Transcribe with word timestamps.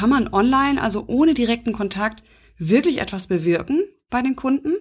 Kann 0.00 0.08
man 0.08 0.32
online, 0.32 0.80
also 0.80 1.04
ohne 1.08 1.34
direkten 1.34 1.74
Kontakt, 1.74 2.24
wirklich 2.56 3.02
etwas 3.02 3.26
bewirken 3.26 3.82
bei 4.08 4.22
den 4.22 4.34
Kunden? 4.34 4.72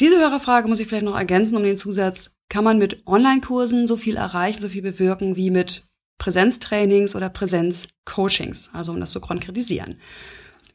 Diese 0.00 0.18
Hörerfrage 0.18 0.68
muss 0.68 0.80
ich 0.80 0.86
vielleicht 0.86 1.06
noch 1.06 1.16
ergänzen 1.16 1.56
um 1.56 1.62
den 1.62 1.78
Zusatz, 1.78 2.32
kann 2.50 2.62
man 2.62 2.76
mit 2.76 3.06
Online-Kursen 3.06 3.86
so 3.86 3.96
viel 3.96 4.16
erreichen, 4.16 4.60
so 4.60 4.68
viel 4.68 4.82
bewirken 4.82 5.36
wie 5.36 5.50
mit 5.50 5.84
Präsenztrainings 6.18 7.16
oder 7.16 7.30
Präsenzcoachings, 7.30 8.68
also 8.74 8.92
um 8.92 9.00
das 9.00 9.12
zu 9.12 9.20
konkretisieren. 9.22 9.98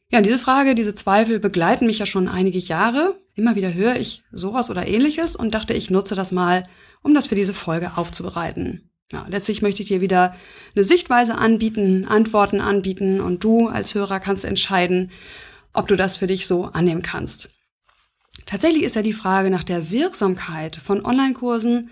Ja, 0.09 0.21
diese 0.21 0.39
Frage, 0.39 0.73
diese 0.73 0.95
Zweifel 0.95 1.39
begleiten 1.39 1.85
mich 1.85 1.99
ja 1.99 2.07
schon 2.07 2.27
einige 2.27 2.57
Jahre. 2.57 3.21
Immer 3.35 3.55
wieder 3.55 3.71
höre 3.71 3.97
ich 3.97 4.23
sowas 4.31 4.71
oder 4.71 4.87
ähnliches 4.87 5.35
und 5.35 5.53
dachte, 5.53 5.75
ich 5.75 5.91
nutze 5.91 6.15
das 6.15 6.31
mal, 6.31 6.67
um 7.03 7.13
das 7.13 7.27
für 7.27 7.35
diese 7.35 7.53
Folge 7.53 7.97
aufzubereiten. 7.97 8.89
Ja, 9.11 9.25
letztlich 9.29 9.61
möchte 9.61 9.81
ich 9.81 9.87
dir 9.87 10.01
wieder 10.01 10.35
eine 10.75 10.83
Sichtweise 10.83 11.37
anbieten, 11.37 12.05
Antworten 12.05 12.59
anbieten 12.59 13.21
und 13.21 13.43
du 13.43 13.67
als 13.69 13.95
Hörer 13.95 14.19
kannst 14.19 14.43
entscheiden, 14.43 15.11
ob 15.71 15.87
du 15.87 15.95
das 15.95 16.17
für 16.17 16.27
dich 16.27 16.45
so 16.45 16.65
annehmen 16.65 17.03
kannst. 17.03 17.49
Tatsächlich 18.45 18.83
ist 18.83 18.95
ja 18.95 19.01
die 19.01 19.13
Frage 19.13 19.49
nach 19.49 19.63
der 19.63 19.91
Wirksamkeit 19.91 20.75
von 20.75 21.05
Online-Kursen 21.05 21.89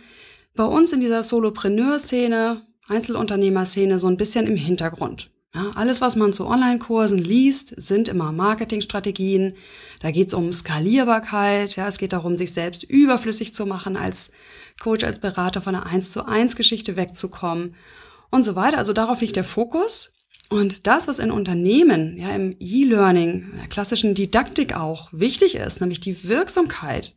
bei 0.56 0.66
uns 0.66 0.92
in 0.94 1.00
dieser 1.00 1.24
Solopreneur-Szene, 1.24 2.66
Einzelunternehmer-Szene 2.88 3.98
so 3.98 4.08
ein 4.08 4.18
bisschen 4.18 4.48
im 4.48 4.56
Hintergrund. 4.56 5.30
Ja, 5.56 5.72
alles, 5.76 6.02
was 6.02 6.18
man 6.18 6.34
zu 6.34 6.46
Online-Kursen 6.46 7.18
liest, 7.18 7.74
sind 7.78 8.10
immer 8.10 8.34
Marketingstrategien. 8.34 9.54
Da 10.02 10.12
geht 10.12 10.28
es 10.28 10.34
um 10.34 10.52
Skalierbarkeit. 10.52 11.78
Ja, 11.78 11.88
es 11.88 11.98
geht 11.98 12.12
darum, 12.12 12.36
sich 12.36 12.52
selbst 12.52 12.84
überflüssig 12.84 13.56
zu 13.56 13.66
machen, 13.66 13.96
als 13.96 14.32
Coach, 14.82 15.06
als 15.06 15.20
Berater 15.20 15.62
von 15.62 15.74
einer 15.74 15.86
1 15.86 16.12
zu 16.12 16.26
1 16.26 16.58
Geschichte 16.58 16.98
wegzukommen 16.98 17.76
und 18.32 18.44
so 18.44 18.56
weiter. 18.56 18.78
Also 18.78 18.92
darauf 18.92 19.22
liegt 19.22 19.38
der 19.38 19.46
Fokus. 19.46 20.12
Und 20.50 20.88
das, 20.88 21.08
was 21.08 21.20
in 21.20 21.32
Unternehmen, 21.32 22.18
ja, 22.18 22.32
im 22.32 22.58
E-Learning, 22.60 23.50
der 23.58 23.68
klassischen 23.68 24.14
Didaktik 24.14 24.76
auch 24.76 25.08
wichtig 25.14 25.56
ist, 25.56 25.80
nämlich 25.80 26.02
die 26.02 26.28
Wirksamkeit. 26.28 27.16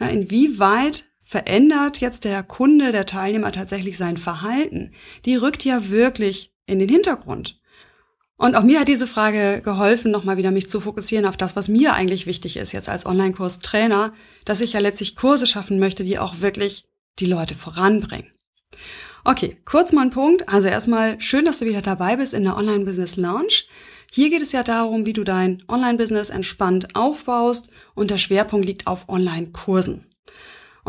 Ja, 0.00 0.08
inwieweit 0.08 1.04
verändert 1.20 2.00
jetzt 2.00 2.24
der 2.24 2.42
Kunde, 2.42 2.90
der 2.90 3.06
Teilnehmer 3.06 3.52
tatsächlich 3.52 3.96
sein 3.96 4.16
Verhalten? 4.16 4.90
Die 5.24 5.36
rückt 5.36 5.64
ja 5.64 5.88
wirklich 5.90 6.52
in 6.70 6.78
den 6.78 6.88
Hintergrund. 6.88 7.60
Und 8.36 8.54
auch 8.54 8.62
mir 8.62 8.80
hat 8.80 8.88
diese 8.88 9.06
Frage 9.06 9.60
geholfen, 9.62 10.10
nochmal 10.10 10.38
wieder 10.38 10.50
mich 10.50 10.66
zu 10.66 10.80
fokussieren 10.80 11.26
auf 11.26 11.36
das, 11.36 11.56
was 11.56 11.68
mir 11.68 11.92
eigentlich 11.92 12.26
wichtig 12.26 12.56
ist, 12.56 12.72
jetzt 12.72 12.88
als 12.88 13.04
Online-Kurs-Trainer, 13.04 14.14
dass 14.46 14.62
ich 14.62 14.72
ja 14.72 14.80
letztlich 14.80 15.14
Kurse 15.14 15.46
schaffen 15.46 15.78
möchte, 15.78 16.04
die 16.04 16.18
auch 16.18 16.40
wirklich 16.40 16.86
die 17.18 17.26
Leute 17.26 17.54
voranbringen. 17.54 18.32
Okay, 19.24 19.58
kurz 19.66 19.92
mal 19.92 20.06
ein 20.06 20.10
Punkt. 20.10 20.48
Also 20.48 20.68
erstmal 20.68 21.20
schön, 21.20 21.44
dass 21.44 21.58
du 21.58 21.66
wieder 21.66 21.82
dabei 21.82 22.16
bist 22.16 22.32
in 22.32 22.44
der 22.44 22.56
Online-Business 22.56 23.16
Launch. 23.16 23.68
Hier 24.10 24.30
geht 24.30 24.40
es 24.40 24.52
ja 24.52 24.62
darum, 24.62 25.04
wie 25.04 25.12
du 25.12 25.22
dein 25.22 25.62
Online-Business 25.68 26.30
entspannt 26.30 26.96
aufbaust 26.96 27.68
und 27.94 28.10
der 28.10 28.16
Schwerpunkt 28.16 28.66
liegt 28.66 28.86
auf 28.86 29.08
Online-Kursen. 29.10 30.06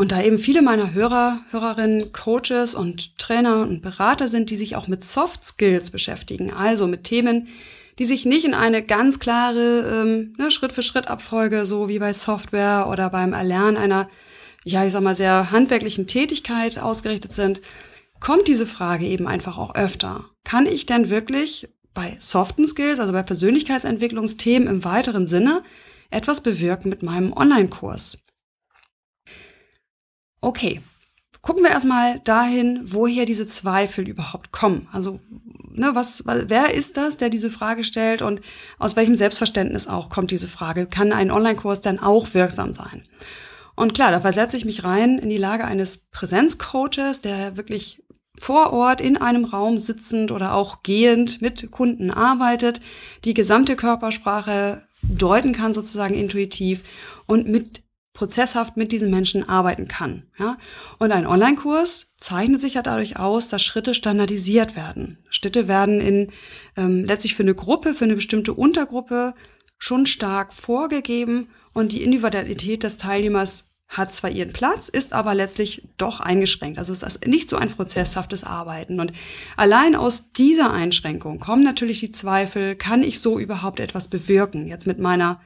Und 0.02 0.10
da 0.10 0.20
eben 0.20 0.36
viele 0.36 0.62
meiner 0.62 0.94
Hörer, 0.94 1.38
Hörerinnen, 1.52 2.10
Coaches 2.10 2.74
und 2.74 3.18
Trainer 3.18 3.62
und 3.62 3.82
Berater 3.82 4.26
sind, 4.26 4.50
die 4.50 4.56
sich 4.56 4.74
auch 4.74 4.88
mit 4.88 5.04
Soft 5.04 5.44
Skills 5.44 5.92
beschäftigen, 5.92 6.52
also 6.52 6.88
mit 6.88 7.04
Themen, 7.04 7.46
die 8.00 8.04
sich 8.04 8.26
nicht 8.26 8.44
in 8.44 8.52
eine 8.52 8.82
ganz 8.82 9.20
klare 9.20 10.02
ähm, 10.02 10.34
ne, 10.38 10.50
Schritt-für-Schritt-Abfolge, 10.50 11.66
so 11.66 11.88
wie 11.88 12.00
bei 12.00 12.12
Software 12.12 12.88
oder 12.90 13.10
beim 13.10 13.32
Erlernen 13.32 13.76
einer, 13.76 14.08
ja, 14.64 14.84
ich 14.84 14.90
sag 14.90 15.04
mal, 15.04 15.14
sehr 15.14 15.52
handwerklichen 15.52 16.08
Tätigkeit 16.08 16.80
ausgerichtet 16.80 17.32
sind, 17.32 17.60
kommt 18.18 18.48
diese 18.48 18.66
Frage 18.66 19.06
eben 19.06 19.28
einfach 19.28 19.56
auch 19.56 19.76
öfter. 19.76 20.24
Kann 20.42 20.66
ich 20.66 20.84
denn 20.84 21.10
wirklich 21.10 21.68
bei 21.94 22.16
soften 22.18 22.66
Skills, 22.66 22.98
also 22.98 23.12
bei 23.12 23.22
Persönlichkeitsentwicklungsthemen 23.22 24.66
im 24.66 24.82
weiteren 24.82 25.28
Sinne, 25.28 25.62
etwas 26.10 26.40
bewirken 26.40 26.88
mit 26.88 27.04
meinem 27.04 27.32
Online-Kurs? 27.32 28.18
Okay, 30.42 30.82
gucken 31.40 31.62
wir 31.62 31.70
erstmal 31.70 32.18
dahin, 32.18 32.80
woher 32.84 33.24
diese 33.24 33.46
Zweifel 33.46 34.08
überhaupt 34.08 34.50
kommen. 34.50 34.88
Also, 34.92 35.20
ne, 35.70 35.92
was, 35.94 36.24
wer 36.26 36.74
ist 36.74 36.96
das, 36.96 37.16
der 37.16 37.28
diese 37.28 37.48
Frage 37.48 37.84
stellt 37.84 38.22
und 38.22 38.40
aus 38.78 38.96
welchem 38.96 39.14
Selbstverständnis 39.14 39.86
auch 39.86 40.10
kommt 40.10 40.32
diese 40.32 40.48
Frage? 40.48 40.86
Kann 40.86 41.12
ein 41.12 41.30
Online-Kurs 41.30 41.80
denn 41.80 42.00
auch 42.00 42.34
wirksam 42.34 42.72
sein? 42.72 43.04
Und 43.76 43.94
klar, 43.94 44.10
da 44.10 44.20
versetze 44.20 44.56
ich 44.56 44.64
mich 44.64 44.84
rein 44.84 45.18
in 45.18 45.30
die 45.30 45.38
Lage 45.38 45.64
eines 45.64 45.98
Präsenzcoaches, 46.10 47.20
der 47.20 47.56
wirklich 47.56 48.02
vor 48.38 48.72
Ort 48.72 49.00
in 49.00 49.16
einem 49.16 49.44
Raum 49.44 49.78
sitzend 49.78 50.32
oder 50.32 50.54
auch 50.54 50.82
gehend 50.82 51.40
mit 51.40 51.70
Kunden 51.70 52.10
arbeitet, 52.10 52.80
die 53.24 53.34
gesamte 53.34 53.76
Körpersprache 53.76 54.82
deuten 55.02 55.52
kann, 55.52 55.72
sozusagen 55.72 56.14
intuitiv 56.14 56.82
und 57.26 57.46
mit 57.46 57.81
prozesshaft 58.12 58.76
mit 58.76 58.92
diesen 58.92 59.10
Menschen 59.10 59.48
arbeiten 59.48 59.88
kann. 59.88 60.24
Ja? 60.38 60.58
Und 60.98 61.12
ein 61.12 61.26
Online-Kurs 61.26 62.12
zeichnet 62.18 62.60
sich 62.60 62.74
ja 62.74 62.82
dadurch 62.82 63.18
aus, 63.18 63.48
dass 63.48 63.62
Schritte 63.62 63.94
standardisiert 63.94 64.76
werden. 64.76 65.18
Schritte 65.30 65.66
werden 65.66 66.00
in 66.00 66.32
ähm, 66.76 67.04
letztlich 67.04 67.34
für 67.34 67.42
eine 67.42 67.54
Gruppe, 67.54 67.94
für 67.94 68.04
eine 68.04 68.14
bestimmte 68.14 68.52
Untergruppe 68.52 69.34
schon 69.78 70.06
stark 70.06 70.52
vorgegeben 70.52 71.48
und 71.72 71.92
die 71.92 72.02
Individualität 72.02 72.82
des 72.82 72.98
Teilnehmers 72.98 73.72
hat 73.88 74.12
zwar 74.12 74.30
ihren 74.30 74.52
Platz, 74.52 74.88
ist 74.88 75.12
aber 75.12 75.34
letztlich 75.34 75.88
doch 75.98 76.20
eingeschränkt. 76.20 76.78
Also 76.78 76.92
es 76.92 77.02
ist 77.02 77.26
nicht 77.26 77.48
so 77.48 77.56
ein 77.56 77.68
prozesshaftes 77.68 78.42
Arbeiten. 78.42 79.00
Und 79.00 79.12
allein 79.56 79.94
aus 79.94 80.32
dieser 80.32 80.72
Einschränkung 80.72 81.40
kommen 81.40 81.62
natürlich 81.62 82.00
die 82.00 82.10
Zweifel, 82.10 82.74
kann 82.74 83.02
ich 83.02 83.20
so 83.20 83.38
überhaupt 83.38 83.80
etwas 83.80 84.08
bewirken? 84.08 84.66
Jetzt 84.66 84.86
mit 84.86 84.98
meiner 84.98 85.40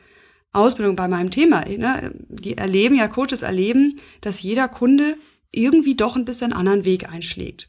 Ausbildung 0.56 0.96
bei 0.96 1.08
meinem 1.08 1.30
Thema. 1.30 1.60
Ne? 1.60 2.12
Die 2.28 2.56
erleben 2.56 2.96
ja, 2.96 3.08
Coaches 3.08 3.42
erleben, 3.42 3.96
dass 4.20 4.42
jeder 4.42 4.68
Kunde 4.68 5.16
irgendwie 5.52 5.94
doch 5.94 6.16
ein 6.16 6.24
bisschen 6.24 6.52
einen 6.52 6.60
anderen 6.60 6.84
Weg 6.84 7.08
einschlägt. 7.08 7.68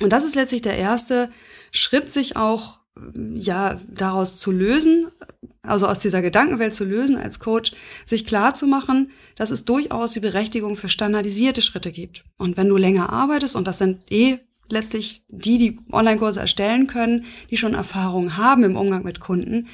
Und 0.00 0.12
das 0.12 0.24
ist 0.24 0.34
letztlich 0.34 0.62
der 0.62 0.76
erste 0.76 1.30
Schritt, 1.70 2.10
sich 2.10 2.36
auch 2.36 2.78
ja 3.34 3.80
daraus 3.88 4.38
zu 4.38 4.50
lösen, 4.50 5.06
also 5.62 5.86
aus 5.86 5.98
dieser 5.98 6.22
Gedankenwelt 6.22 6.74
zu 6.74 6.84
lösen 6.84 7.16
als 7.16 7.40
Coach, 7.40 7.72
sich 8.04 8.26
klar 8.26 8.54
zu 8.54 8.66
machen, 8.66 9.10
dass 9.36 9.50
es 9.50 9.64
durchaus 9.64 10.12
die 10.12 10.20
Berechtigung 10.20 10.76
für 10.76 10.88
standardisierte 10.88 11.62
Schritte 11.62 11.92
gibt. 11.92 12.24
Und 12.38 12.56
wenn 12.56 12.68
du 12.68 12.76
länger 12.76 13.12
arbeitest, 13.12 13.56
und 13.56 13.66
das 13.66 13.78
sind 13.78 14.00
eh 14.10 14.38
letztlich 14.70 15.22
die, 15.28 15.58
die 15.58 15.78
Online-Kurse 15.92 16.40
erstellen 16.40 16.86
können, 16.86 17.24
die 17.50 17.56
schon 17.56 17.74
Erfahrung 17.74 18.36
haben 18.36 18.64
im 18.64 18.76
Umgang 18.76 19.04
mit 19.04 19.20
Kunden, 19.20 19.68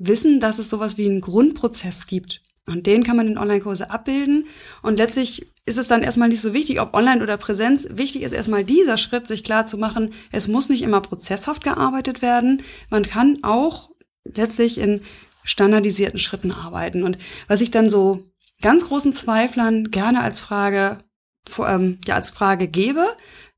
wissen, 0.00 0.40
dass 0.40 0.58
es 0.58 0.70
sowas 0.70 0.98
wie 0.98 1.06
einen 1.06 1.20
Grundprozess 1.20 2.06
gibt. 2.06 2.42
Und 2.68 2.86
den 2.86 3.04
kann 3.04 3.16
man 3.16 3.28
in 3.28 3.38
Online-Kurse 3.38 3.90
abbilden. 3.90 4.46
Und 4.82 4.96
letztlich 4.96 5.46
ist 5.66 5.78
es 5.78 5.88
dann 5.88 6.02
erstmal 6.02 6.28
nicht 6.28 6.40
so 6.40 6.52
wichtig, 6.52 6.80
ob 6.80 6.94
online 6.94 7.22
oder 7.22 7.36
Präsenz. 7.36 7.86
Wichtig 7.90 8.22
ist 8.22 8.32
erstmal 8.32 8.64
dieser 8.64 8.96
Schritt, 8.96 9.26
sich 9.26 9.44
klar 9.44 9.66
zu 9.66 9.78
machen, 9.78 10.12
es 10.32 10.48
muss 10.48 10.68
nicht 10.68 10.82
immer 10.82 11.00
prozesshaft 11.00 11.62
gearbeitet 11.64 12.22
werden. 12.22 12.62
Man 12.90 13.04
kann 13.04 13.38
auch 13.42 13.90
letztlich 14.24 14.78
in 14.78 15.02
standardisierten 15.44 16.18
Schritten 16.18 16.52
arbeiten. 16.52 17.02
Und 17.02 17.18
was 17.48 17.60
ich 17.60 17.70
dann 17.70 17.90
so 17.90 18.30
ganz 18.62 18.86
großen 18.86 19.12
Zweiflern 19.12 19.90
gerne 19.90 20.20
als 20.20 20.40
Frage, 20.40 20.98
ähm, 21.58 21.98
ja, 22.06 22.14
als 22.14 22.30
Frage 22.30 22.68
gebe, 22.68 23.06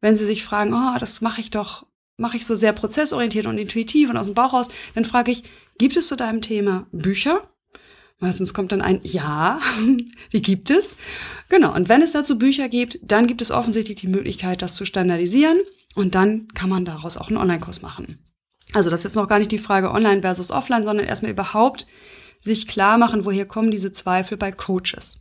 wenn 0.01 0.17
sie 0.17 0.25
sich 0.25 0.45
fragen, 0.45 0.73
oh, 0.75 0.99
das 0.99 1.21
mache 1.21 1.41
ich 1.41 1.51
doch, 1.51 1.87
mache 2.23 2.39
ich 2.39 2.47
so 2.47 2.55
sehr 2.55 2.73
prozessorientiert 2.73 3.45
und 3.45 3.59
intuitiv 3.59 4.09
und 4.09 4.17
aus 4.17 4.27
dem 4.27 4.35
Bauch 4.35 4.55
raus, 4.55 4.69
dann 4.95 5.05
frage 5.05 5.31
ich, 5.31 5.45
Gibt 5.79 5.97
es 5.97 6.07
zu 6.07 6.17
deinem 6.17 6.41
Thema 6.41 6.87
Bücher? 6.93 7.43
Meistens 8.21 8.55
kommt 8.55 8.73
dann 8.73 8.83
ein 8.83 9.01
Ja, 9.03 9.61
wie 10.31 10.43
gibt 10.43 10.71
es? 10.71 10.97
Genau, 11.49 11.75
und 11.75 11.89
wenn 11.89 12.03
es 12.03 12.13
dazu 12.13 12.39
Bücher 12.39 12.69
gibt, 12.69 12.99
dann 13.03 13.27
gibt 13.27 13.43
es 13.43 13.51
offensichtlich 13.51 13.97
die 13.97 14.07
Möglichkeit, 14.07 14.63
das 14.63 14.77
zu 14.77 14.85
standardisieren 14.85 15.61
und 15.97 16.15
dann 16.15 16.49
kann 16.55 16.71
man 16.71 16.85
daraus 16.85 17.17
auch 17.17 17.29
einen 17.29 17.37
Online-Kurs 17.37 17.83
machen. 17.83 18.19
Also 18.75 18.91
das 18.91 19.01
ist 19.01 19.05
jetzt 19.05 19.17
noch 19.17 19.29
gar 19.29 19.39
nicht 19.39 19.51
die 19.51 19.59
Frage 19.59 19.91
online 19.91 20.23
versus 20.23 20.51
offline, 20.51 20.85
sondern 20.85 21.07
erstmal 21.07 21.33
überhaupt 21.33 21.87
sich 22.41 22.67
klar 22.69 22.97
machen, 22.97 23.25
woher 23.25 23.45
kommen 23.45 23.71
diese 23.71 23.93
Zweifel 23.93 24.37
bei 24.37 24.53
Coaches. 24.53 25.21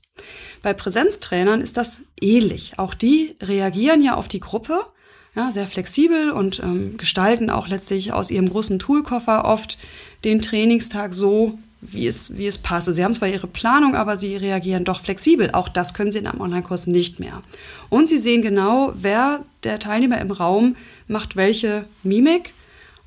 Bei 0.62 0.74
Präsenztrainern 0.74 1.62
ist 1.62 1.78
das 1.78 2.04
ähnlich. 2.22 2.78
Auch 2.78 2.94
die 2.94 3.36
reagieren 3.42 4.04
ja 4.04 4.16
auf 4.16 4.28
die 4.28 4.40
Gruppe 4.40 4.86
ja, 5.36 5.52
sehr 5.52 5.68
flexibel 5.68 6.32
und 6.32 6.60
ähm, 6.60 6.98
gestalten 6.98 7.50
auch 7.50 7.68
letztlich 7.68 8.12
aus 8.12 8.32
ihrem 8.32 8.50
großen 8.50 8.80
Toolkoffer 8.80 9.46
oft 9.46 9.78
den 10.24 10.42
Trainingstag 10.42 11.14
so, 11.14 11.58
wie 11.80 12.06
es, 12.06 12.38
wie 12.38 12.46
es 12.46 12.58
passt. 12.58 12.94
Sie 12.94 13.04
haben 13.04 13.14
zwar 13.14 13.30
ihre 13.30 13.48
Planung, 13.48 13.96
aber 13.96 14.18
sie 14.18 14.36
reagieren 14.36 14.84
doch 14.84 15.02
flexibel. 15.02 15.52
Auch 15.52 15.68
das 15.68 15.94
können 15.94 16.12
sie 16.12 16.20
in 16.20 16.28
einem 16.28 16.42
Online-Kurs 16.42 16.88
nicht 16.88 17.20
mehr. 17.20 17.42
Und 17.90 18.10
sie 18.10 18.20
sehen 18.20 18.42
genau, 18.42 18.94
wer 18.96 19.44
der 19.64 19.80
Teilnehmer 19.80 20.20
im 20.20 20.32
Raum 20.32 20.76
macht 21.08 21.36
welche 21.36 21.86
Mimik. 22.04 22.54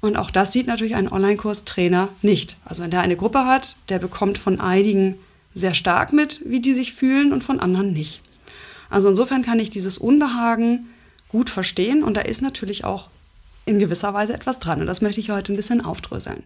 Und 0.00 0.16
auch 0.16 0.30
das 0.30 0.52
sieht 0.52 0.66
natürlich 0.66 0.96
ein 0.96 1.10
Online-Kurs-Trainer 1.10 2.08
nicht. 2.22 2.56
Also 2.64 2.82
wenn 2.82 2.90
der 2.90 3.00
eine 3.00 3.16
Gruppe 3.16 3.46
hat, 3.46 3.76
der 3.90 3.98
bekommt 3.98 4.38
von 4.38 4.60
einigen 4.60 5.14
sehr 5.54 5.74
stark 5.74 6.12
mit, 6.12 6.40
wie 6.44 6.60
die 6.60 6.74
sich 6.74 6.92
fühlen 6.92 7.32
und 7.32 7.44
von 7.44 7.60
anderen 7.60 7.92
nicht. 7.92 8.22
Also 8.90 9.08
insofern 9.08 9.42
kann 9.42 9.60
ich 9.60 9.70
dieses 9.70 9.98
Unbehagen 9.98 10.86
gut 11.34 11.50
verstehen 11.50 12.04
und 12.04 12.16
da 12.16 12.20
ist 12.20 12.42
natürlich 12.42 12.84
auch 12.84 13.10
in 13.66 13.80
gewisser 13.80 14.14
Weise 14.14 14.34
etwas 14.34 14.60
dran 14.60 14.80
und 14.80 14.86
das 14.86 15.00
möchte 15.00 15.18
ich 15.18 15.30
heute 15.30 15.52
ein 15.52 15.56
bisschen 15.56 15.84
aufdröseln. 15.84 16.44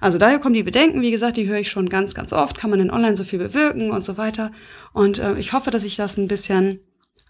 Also 0.00 0.18
daher 0.18 0.38
kommen 0.38 0.52
die 0.54 0.62
Bedenken, 0.62 1.00
wie 1.00 1.10
gesagt, 1.10 1.38
die 1.38 1.48
höre 1.48 1.60
ich 1.60 1.70
schon 1.70 1.88
ganz, 1.88 2.14
ganz 2.14 2.34
oft. 2.34 2.58
Kann 2.58 2.68
man 2.68 2.78
in 2.78 2.90
Online 2.90 3.16
so 3.16 3.24
viel 3.24 3.38
bewirken 3.38 3.90
und 3.90 4.04
so 4.04 4.18
weiter. 4.18 4.52
Und 4.92 5.18
äh, 5.18 5.34
ich 5.38 5.54
hoffe, 5.54 5.70
dass 5.70 5.82
ich 5.82 5.96
das 5.96 6.18
ein 6.18 6.28
bisschen, 6.28 6.80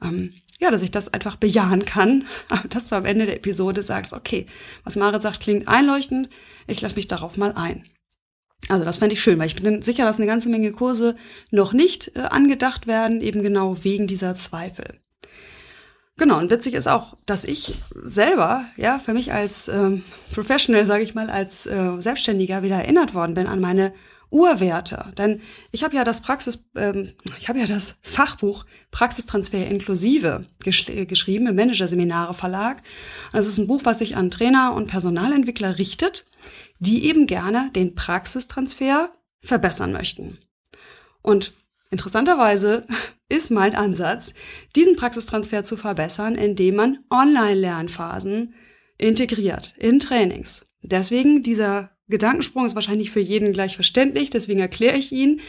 ähm, 0.03 0.35
ja, 0.59 0.73
dass 0.73 0.83
ich 0.83 0.91
das 0.91 1.15
einfach 1.15 1.37
bejahen 1.37 1.85
kann, 1.85 2.27
dass 2.71 2.89
du 2.89 2.97
am 2.97 3.07
Ende 3.07 3.27
der 3.27 3.37
Episode 3.37 3.85
sagst, 3.85 4.13
okay, 4.13 4.47
was 4.83 4.97
Marit 4.97 5.23
sagt, 5.23 5.41
klingt 5.41 5.69
einleuchtend. 5.69 6.29
Ich 6.67 6.81
lasse 6.81 6.97
mich 6.97 7.07
darauf 7.07 7.37
mal 7.37 7.53
ein. 7.53 7.87
Also 8.69 8.85
das 8.85 8.99
fände 8.99 9.15
ich 9.15 9.23
schön, 9.23 9.39
weil 9.39 9.47
ich 9.47 9.55
bin 9.55 9.81
sicher, 9.83 10.05
dass 10.05 10.19
eine 10.19 10.27
ganze 10.27 10.49
Menge 10.49 10.73
Kurse 10.73 11.17
noch 11.53 11.73
nicht 11.73 12.13
äh, 12.17 12.23
angedacht 12.23 12.87
werden, 12.87 13.23
eben 13.23 13.41
genau 13.41 13.83
wegen 13.85 14.09
dieser 14.09 14.35
Zweifel. 14.35 15.01
Genau, 16.19 16.39
und 16.39 16.51
witzig 16.51 16.75
ist 16.75 16.89
auch, 16.89 17.17
dass 17.27 17.45
ich 17.45 17.77
selber, 17.95 18.65
ja, 18.77 18.99
für 18.99 19.15
mich 19.15 19.33
als 19.33 19.69
ähm, 19.69 20.03
Professional, 20.35 20.85
sage 20.85 21.05
ich 21.05 21.15
mal, 21.15 21.31
als 21.31 21.65
äh, 21.67 21.93
Selbstständiger 22.01 22.65
wieder 22.65 22.75
erinnert 22.75 23.15
worden 23.15 23.35
bin 23.35 23.47
an 23.47 23.61
meine 23.61 23.93
Urwerte. 24.31 25.13
Denn 25.17 25.41
ich 25.71 25.85
habe 25.85 25.95
ja 25.95 26.03
das 26.03 26.21
Praxis, 26.21 26.65
ähm, 26.77 27.09
ich 27.39 27.49
habe 27.49 27.61
ja 27.61 27.67
das 27.67 27.99
Fachbuch 28.03 28.67
Praxistransfer 28.91 29.65
inklusive 29.69 30.45
gesch 30.63 30.87
geschrieben 31.07 31.47
im 31.47 31.55
Managerseminare 31.55 32.35
Verlag. 32.35 32.83
Das 33.33 33.47
ist 33.47 33.59
ein 33.59 33.69
Buch, 33.69 33.83
was 33.85 33.99
sich 33.99 34.17
an 34.17 34.33
Trainer 34.33 34.75
und 34.75 34.89
Personalentwickler 34.89 35.79
richtet, 35.79 36.27
die 36.81 37.07
eben 37.07 37.27
gerne 37.29 37.71
den 37.77 37.95
Praxistransfer 37.95 39.11
verbessern 39.41 39.93
möchten. 39.93 40.39
Und 41.23 41.53
interessanterweise 41.91 42.87
ist 43.29 43.51
mein 43.51 43.75
Ansatz, 43.75 44.35
diesen 44.75 44.97
Praxistransfer 44.97 45.63
zu 45.63 45.77
verbessern, 45.77 46.35
indem 46.35 46.77
man 46.77 46.99
Online-Lernphasen 47.11 48.55
integriert 48.97 49.75
in 49.79 50.01
Trainings. 50.01 50.67
Deswegen 50.83 51.43
dieser 51.43 51.91
Gedankensprung 52.09 52.65
ist 52.65 52.75
wahrscheinlich 52.75 53.11
für 53.11 53.21
jeden 53.21 53.53
gleich 53.53 53.75
verständlich, 53.75 54.31
deswegen 54.31 54.61
erkläre 54.61 54.97
ich 54.97 55.13
ihn. 55.13 55.41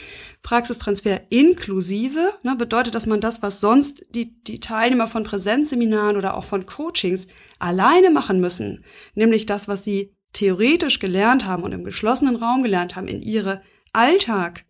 Praxistransfer 0.44 1.22
inklusive 1.30 2.34
ne, 2.44 2.56
bedeutet, 2.56 2.96
dass 2.96 3.06
man 3.06 3.22
das, 3.22 3.42
was 3.42 3.62
sonst 3.62 4.06
die, 4.10 4.44
die 4.44 4.60
Teilnehmer 4.60 5.08
von 5.08 5.24
Präsenzseminaren 5.24 6.18
oder 6.18 6.36
auch 6.36 6.44
von 6.44 6.66
Coachings 6.66 7.28
alleine 7.60 8.10
machen 8.10 8.42
müssen, 8.42 8.84
nämlich 9.16 9.46
das, 9.46 9.70
was 9.70 9.86
sie 9.86 10.14
theoretisch 10.34 11.00
gelernt 11.00 11.46
haben 11.46 11.64
und 11.64 11.72
im 11.72 11.86
geschlossenen 11.86 12.36
Raum 12.36 12.62
gelernt 12.62 12.96
haben, 12.96 13.08
in 13.08 13.22
ihre 13.22 13.62
Alltag 13.94 14.66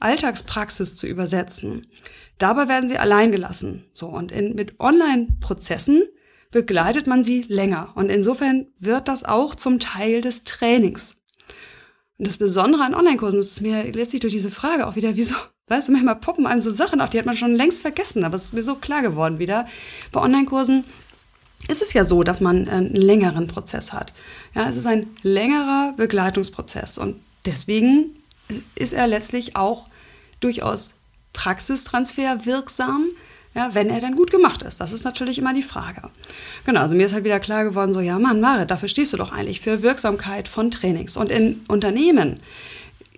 Alltagspraxis 0.00 0.96
zu 0.96 1.06
übersetzen. 1.06 1.86
Dabei 2.38 2.68
werden 2.68 2.88
sie 2.88 2.98
allein 2.98 3.32
gelassen. 3.32 3.84
So, 3.92 4.08
und 4.08 4.32
in, 4.32 4.54
mit 4.54 4.80
Online-Prozessen 4.80 6.02
begleitet 6.50 7.06
man 7.06 7.24
sie 7.24 7.42
länger. 7.42 7.92
Und 7.94 8.10
insofern 8.10 8.66
wird 8.78 9.08
das 9.08 9.24
auch 9.24 9.54
zum 9.54 9.80
Teil 9.80 10.20
des 10.20 10.44
Trainings. 10.44 11.16
Und 12.18 12.28
das 12.28 12.38
Besondere 12.38 12.84
an 12.84 12.94
Online-Kursen 12.94 13.40
ist 13.40 13.60
mir 13.60 13.90
letztlich 13.92 14.20
durch 14.20 14.32
diese 14.32 14.50
Frage 14.50 14.86
auch 14.86 14.96
wieder, 14.96 15.16
wieso, 15.16 15.34
weißt 15.68 15.88
du, 15.88 15.92
manchmal 15.92 16.16
poppen 16.16 16.46
einem 16.46 16.60
so 16.60 16.70
Sachen 16.70 17.00
auf, 17.00 17.10
die 17.10 17.18
hat 17.18 17.26
man 17.26 17.36
schon 17.36 17.54
längst 17.54 17.82
vergessen, 17.82 18.24
aber 18.24 18.36
es 18.36 18.44
ist 18.44 18.54
mir 18.54 18.62
so 18.62 18.76
klar 18.76 19.02
geworden 19.02 19.38
wieder. 19.38 19.66
Bei 20.12 20.20
Online-Kursen 20.20 20.84
ist 21.68 21.82
es 21.82 21.92
ja 21.92 22.04
so, 22.04 22.22
dass 22.22 22.40
man 22.40 22.68
einen 22.68 22.94
längeren 22.94 23.46
Prozess 23.46 23.92
hat. 23.92 24.12
Ja, 24.54 24.68
es 24.68 24.76
ist 24.76 24.86
ein 24.86 25.06
längerer 25.22 25.94
Begleitungsprozess 25.96 26.98
und 26.98 27.16
deswegen 27.46 28.14
ist 28.74 28.92
er 28.92 29.06
letztlich 29.06 29.56
auch 29.56 29.84
durchaus 30.40 30.94
Praxistransfer 31.32 32.44
wirksam, 32.44 33.06
ja, 33.54 33.70
wenn 33.72 33.88
er 33.88 34.00
dann 34.00 34.16
gut 34.16 34.30
gemacht 34.30 34.62
ist. 34.62 34.80
Das 34.80 34.92
ist 34.92 35.04
natürlich 35.04 35.38
immer 35.38 35.54
die 35.54 35.62
Frage. 35.62 36.10
Genau, 36.64 36.80
also 36.80 36.94
mir 36.94 37.06
ist 37.06 37.12
halt 37.12 37.24
wieder 37.24 37.40
klar 37.40 37.64
geworden, 37.64 37.92
so, 37.92 38.00
ja, 38.00 38.18
Mann, 38.18 38.40
Marit, 38.40 38.70
dafür 38.70 38.88
stehst 38.88 39.12
du 39.12 39.16
doch 39.16 39.32
eigentlich 39.32 39.60
für 39.60 39.82
Wirksamkeit 39.82 40.48
von 40.48 40.70
Trainings. 40.70 41.16
Und 41.16 41.30
in 41.30 41.60
Unternehmen 41.68 42.40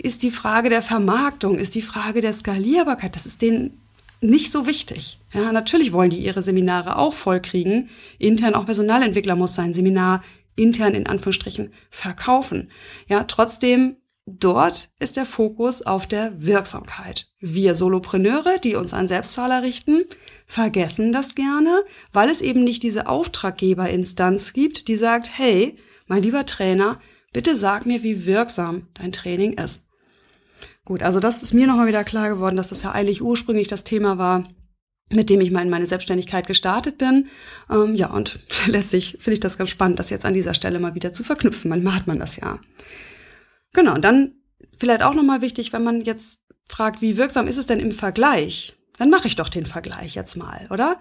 ist 0.03 0.23
die 0.23 0.31
Frage 0.31 0.69
der 0.69 0.83
Vermarktung, 0.83 1.59
ist 1.59 1.75
die 1.75 1.83
Frage 1.83 2.21
der 2.21 2.33
Skalierbarkeit, 2.33 3.17
das 3.17 3.25
ist 3.27 3.41
denen 3.41 3.81
nicht 4.21 4.53
so 4.53 4.67
wichtig. 4.67 5.19
Ja, 5.33 5.53
natürlich 5.53 5.93
wollen 5.93 6.11
die 6.11 6.19
ihre 6.19 6.43
Seminare 6.43 6.97
auch 6.97 7.13
vollkriegen. 7.13 7.91
Intern 8.19 8.55
auch 8.55 8.65
Personalentwickler 8.65 9.37
muss 9.37 9.55
sein 9.55 9.75
Seminar 9.75 10.23
intern 10.55 10.95
in 10.95 11.07
Anführungsstrichen 11.07 11.73
verkaufen. 11.91 12.71
Ja, 13.09 13.25
trotzdem 13.25 13.97
Dort 14.29 14.91
ist 14.99 15.17
der 15.17 15.25
Fokus 15.25 15.83
auf 15.83 16.09
der 16.09 16.33
Wirksamkeit. 16.45 17.29
Wir 17.39 17.77
Solopreneure, 17.77 18.59
die 18.59 18.75
uns 18.75 18.93
an 18.93 19.07
Selbstzahler 19.07 19.63
richten, 19.63 20.05
vergessen 20.47 21.13
das 21.13 21.37
gerne, 21.37 21.85
weil 22.13 22.29
es 22.29 22.41
eben 22.41 22.65
nicht 22.65 22.83
diese 22.83 23.07
Auftraggeberinstanz 23.07 24.53
gibt, 24.53 24.89
die 24.89 24.97
sagt, 24.97 25.31
hey, 25.39 25.77
mein 26.09 26.25
lieber 26.25 26.45
Trainer, 26.45 27.01
bitte 27.33 27.55
sag 27.55 27.87
mir, 27.87 28.03
wie 28.03 28.27
wirksam 28.27 28.89
dein 28.95 29.13
Training 29.13 29.53
ist. 29.53 29.87
Gut, 30.85 31.05
also 31.05 31.21
das 31.21 31.45
ist 31.45 31.55
mir 31.55 31.69
nochmal 31.69 31.87
wieder 31.87 32.03
klar 32.03 32.29
geworden, 32.29 32.57
dass 32.57 32.71
das 32.71 32.83
ja 32.83 32.91
eigentlich 32.91 33.23
ursprünglich 33.23 33.69
das 33.69 33.85
Thema 33.85 34.19
war, 34.19 34.43
mit 35.13 35.31
dem 35.31 35.41
ich 35.41 35.53
mal 35.53 35.63
in 35.63 35.71
meine 35.71 35.87
Selbstständigkeit 35.87 36.49
gestartet 36.49 36.99
bin. 36.99 37.29
Ähm, 37.71 37.95
ja, 37.95 38.11
und 38.11 38.41
letztlich 38.67 39.19
finde 39.21 39.35
ich 39.35 39.41
das 39.41 39.57
ganz 39.57 39.71
spannend, 39.71 40.01
das 40.01 40.11
jetzt 40.11 40.27
an 40.27 40.35
dieser 40.35 40.55
Stelle 40.55 40.81
mal 40.81 40.97
wieder 40.97 41.13
zu 41.13 41.23
verknüpfen. 41.23 41.69
Manchmal 41.69 41.95
hat 41.95 42.07
man 42.09 42.19
das 42.19 42.37
ja. 42.37 42.59
Genau, 43.77 43.95
und 43.95 44.03
dann 44.03 44.33
vielleicht 44.79 45.03
auch 45.03 45.13
nochmal 45.13 45.43
wichtig, 45.43 45.75
wenn 45.75 45.85
man 45.85 46.01
jetzt 46.01 46.41
fragt, 46.67 47.03
wie 47.03 47.19
wirksam 47.19 47.47
ist 47.47 47.59
es 47.59 47.67
denn 47.67 47.79
im 47.79 47.93
Vergleich? 47.93 48.75
Dann 48.97 49.11
mache 49.11 49.29
ich 49.29 49.37
doch 49.37 49.51
den 49.51 49.67
Vergleich 49.67 50.15
jetzt 50.15 50.35
mal, 50.35 50.67
oder? 50.71 50.99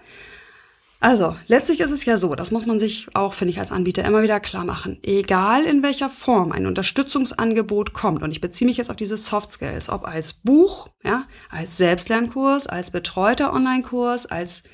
Also, 1.00 1.34
letztlich 1.46 1.80
ist 1.80 1.90
es 1.90 2.04
ja 2.04 2.18
so, 2.18 2.34
das 2.34 2.50
muss 2.50 2.66
man 2.66 2.78
sich 2.78 3.08
auch, 3.14 3.32
finde 3.32 3.52
ich, 3.52 3.60
als 3.60 3.72
Anbieter 3.72 4.04
immer 4.04 4.22
wieder 4.22 4.40
klar 4.40 4.64
machen. 4.64 4.98
Egal 5.02 5.64
in 5.64 5.82
welcher 5.82 6.10
Form 6.10 6.52
ein 6.52 6.66
Unterstützungsangebot 6.66 7.94
kommt, 7.94 8.22
und 8.22 8.30
ich 8.30 8.42
beziehe 8.42 8.68
mich 8.68 8.76
jetzt 8.76 8.90
auf 8.90 8.96
diese 8.96 9.16
Soft 9.16 9.52
Skills, 9.52 9.88
ob 9.88 10.06
als 10.06 10.34
Buch, 10.34 10.88
ja, 11.02 11.24
als 11.48 11.78
Selbstlernkurs, 11.78 12.66
als 12.66 12.90
betreuter 12.90 13.54
Online-Kurs, 13.54 14.26
als 14.26 14.64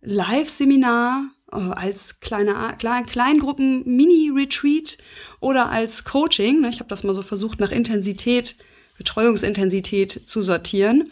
Live-Seminar, 0.00 1.26
als 1.52 2.20
kleine 2.20 2.74
klein, 2.78 3.06
Kleingruppen 3.06 3.82
Mini-Retreat 3.84 4.98
oder 5.40 5.70
als 5.70 6.04
Coaching. 6.04 6.60
Ne? 6.60 6.68
Ich 6.68 6.80
habe 6.80 6.88
das 6.88 7.04
mal 7.04 7.14
so 7.14 7.22
versucht, 7.22 7.60
nach 7.60 7.70
Intensität, 7.70 8.56
Betreuungsintensität 8.98 10.10
zu 10.10 10.42
sortieren. 10.42 11.10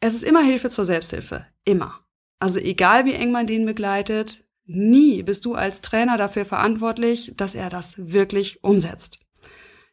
Es 0.00 0.14
ist 0.14 0.24
immer 0.24 0.42
Hilfe 0.42 0.68
zur 0.68 0.84
Selbsthilfe. 0.84 1.46
Immer. 1.64 2.00
Also 2.38 2.58
egal 2.58 3.04
wie 3.04 3.12
eng 3.12 3.30
man 3.30 3.46
den 3.46 3.64
begleitet, 3.66 4.44
nie 4.66 5.22
bist 5.22 5.44
du 5.44 5.54
als 5.54 5.80
Trainer 5.80 6.16
dafür 6.16 6.44
verantwortlich, 6.44 7.32
dass 7.36 7.54
er 7.54 7.68
das 7.68 7.94
wirklich 8.12 8.64
umsetzt. 8.64 9.20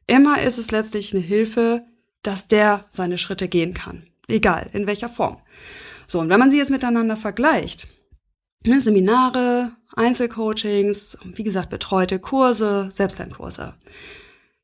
Immer 0.07 0.41
ist 0.41 0.57
es 0.57 0.71
letztlich 0.71 1.13
eine 1.13 1.21
Hilfe, 1.21 1.85
dass 2.23 2.47
der 2.47 2.85
seine 2.89 3.17
Schritte 3.17 3.47
gehen 3.47 3.73
kann. 3.75 4.07
Egal 4.27 4.69
in 4.73 4.87
welcher 4.87 5.09
Form. 5.09 5.37
So, 6.07 6.19
und 6.19 6.29
wenn 6.29 6.39
man 6.39 6.49
sie 6.49 6.57
jetzt 6.57 6.71
miteinander 6.71 7.15
vergleicht, 7.15 7.87
ne, 8.65 8.81
Seminare, 8.81 9.71
Einzelcoachings, 9.95 11.17
wie 11.25 11.43
gesagt, 11.43 11.69
betreute 11.69 12.19
Kurse, 12.19 12.89
Selbstlernkurse. 12.91 13.75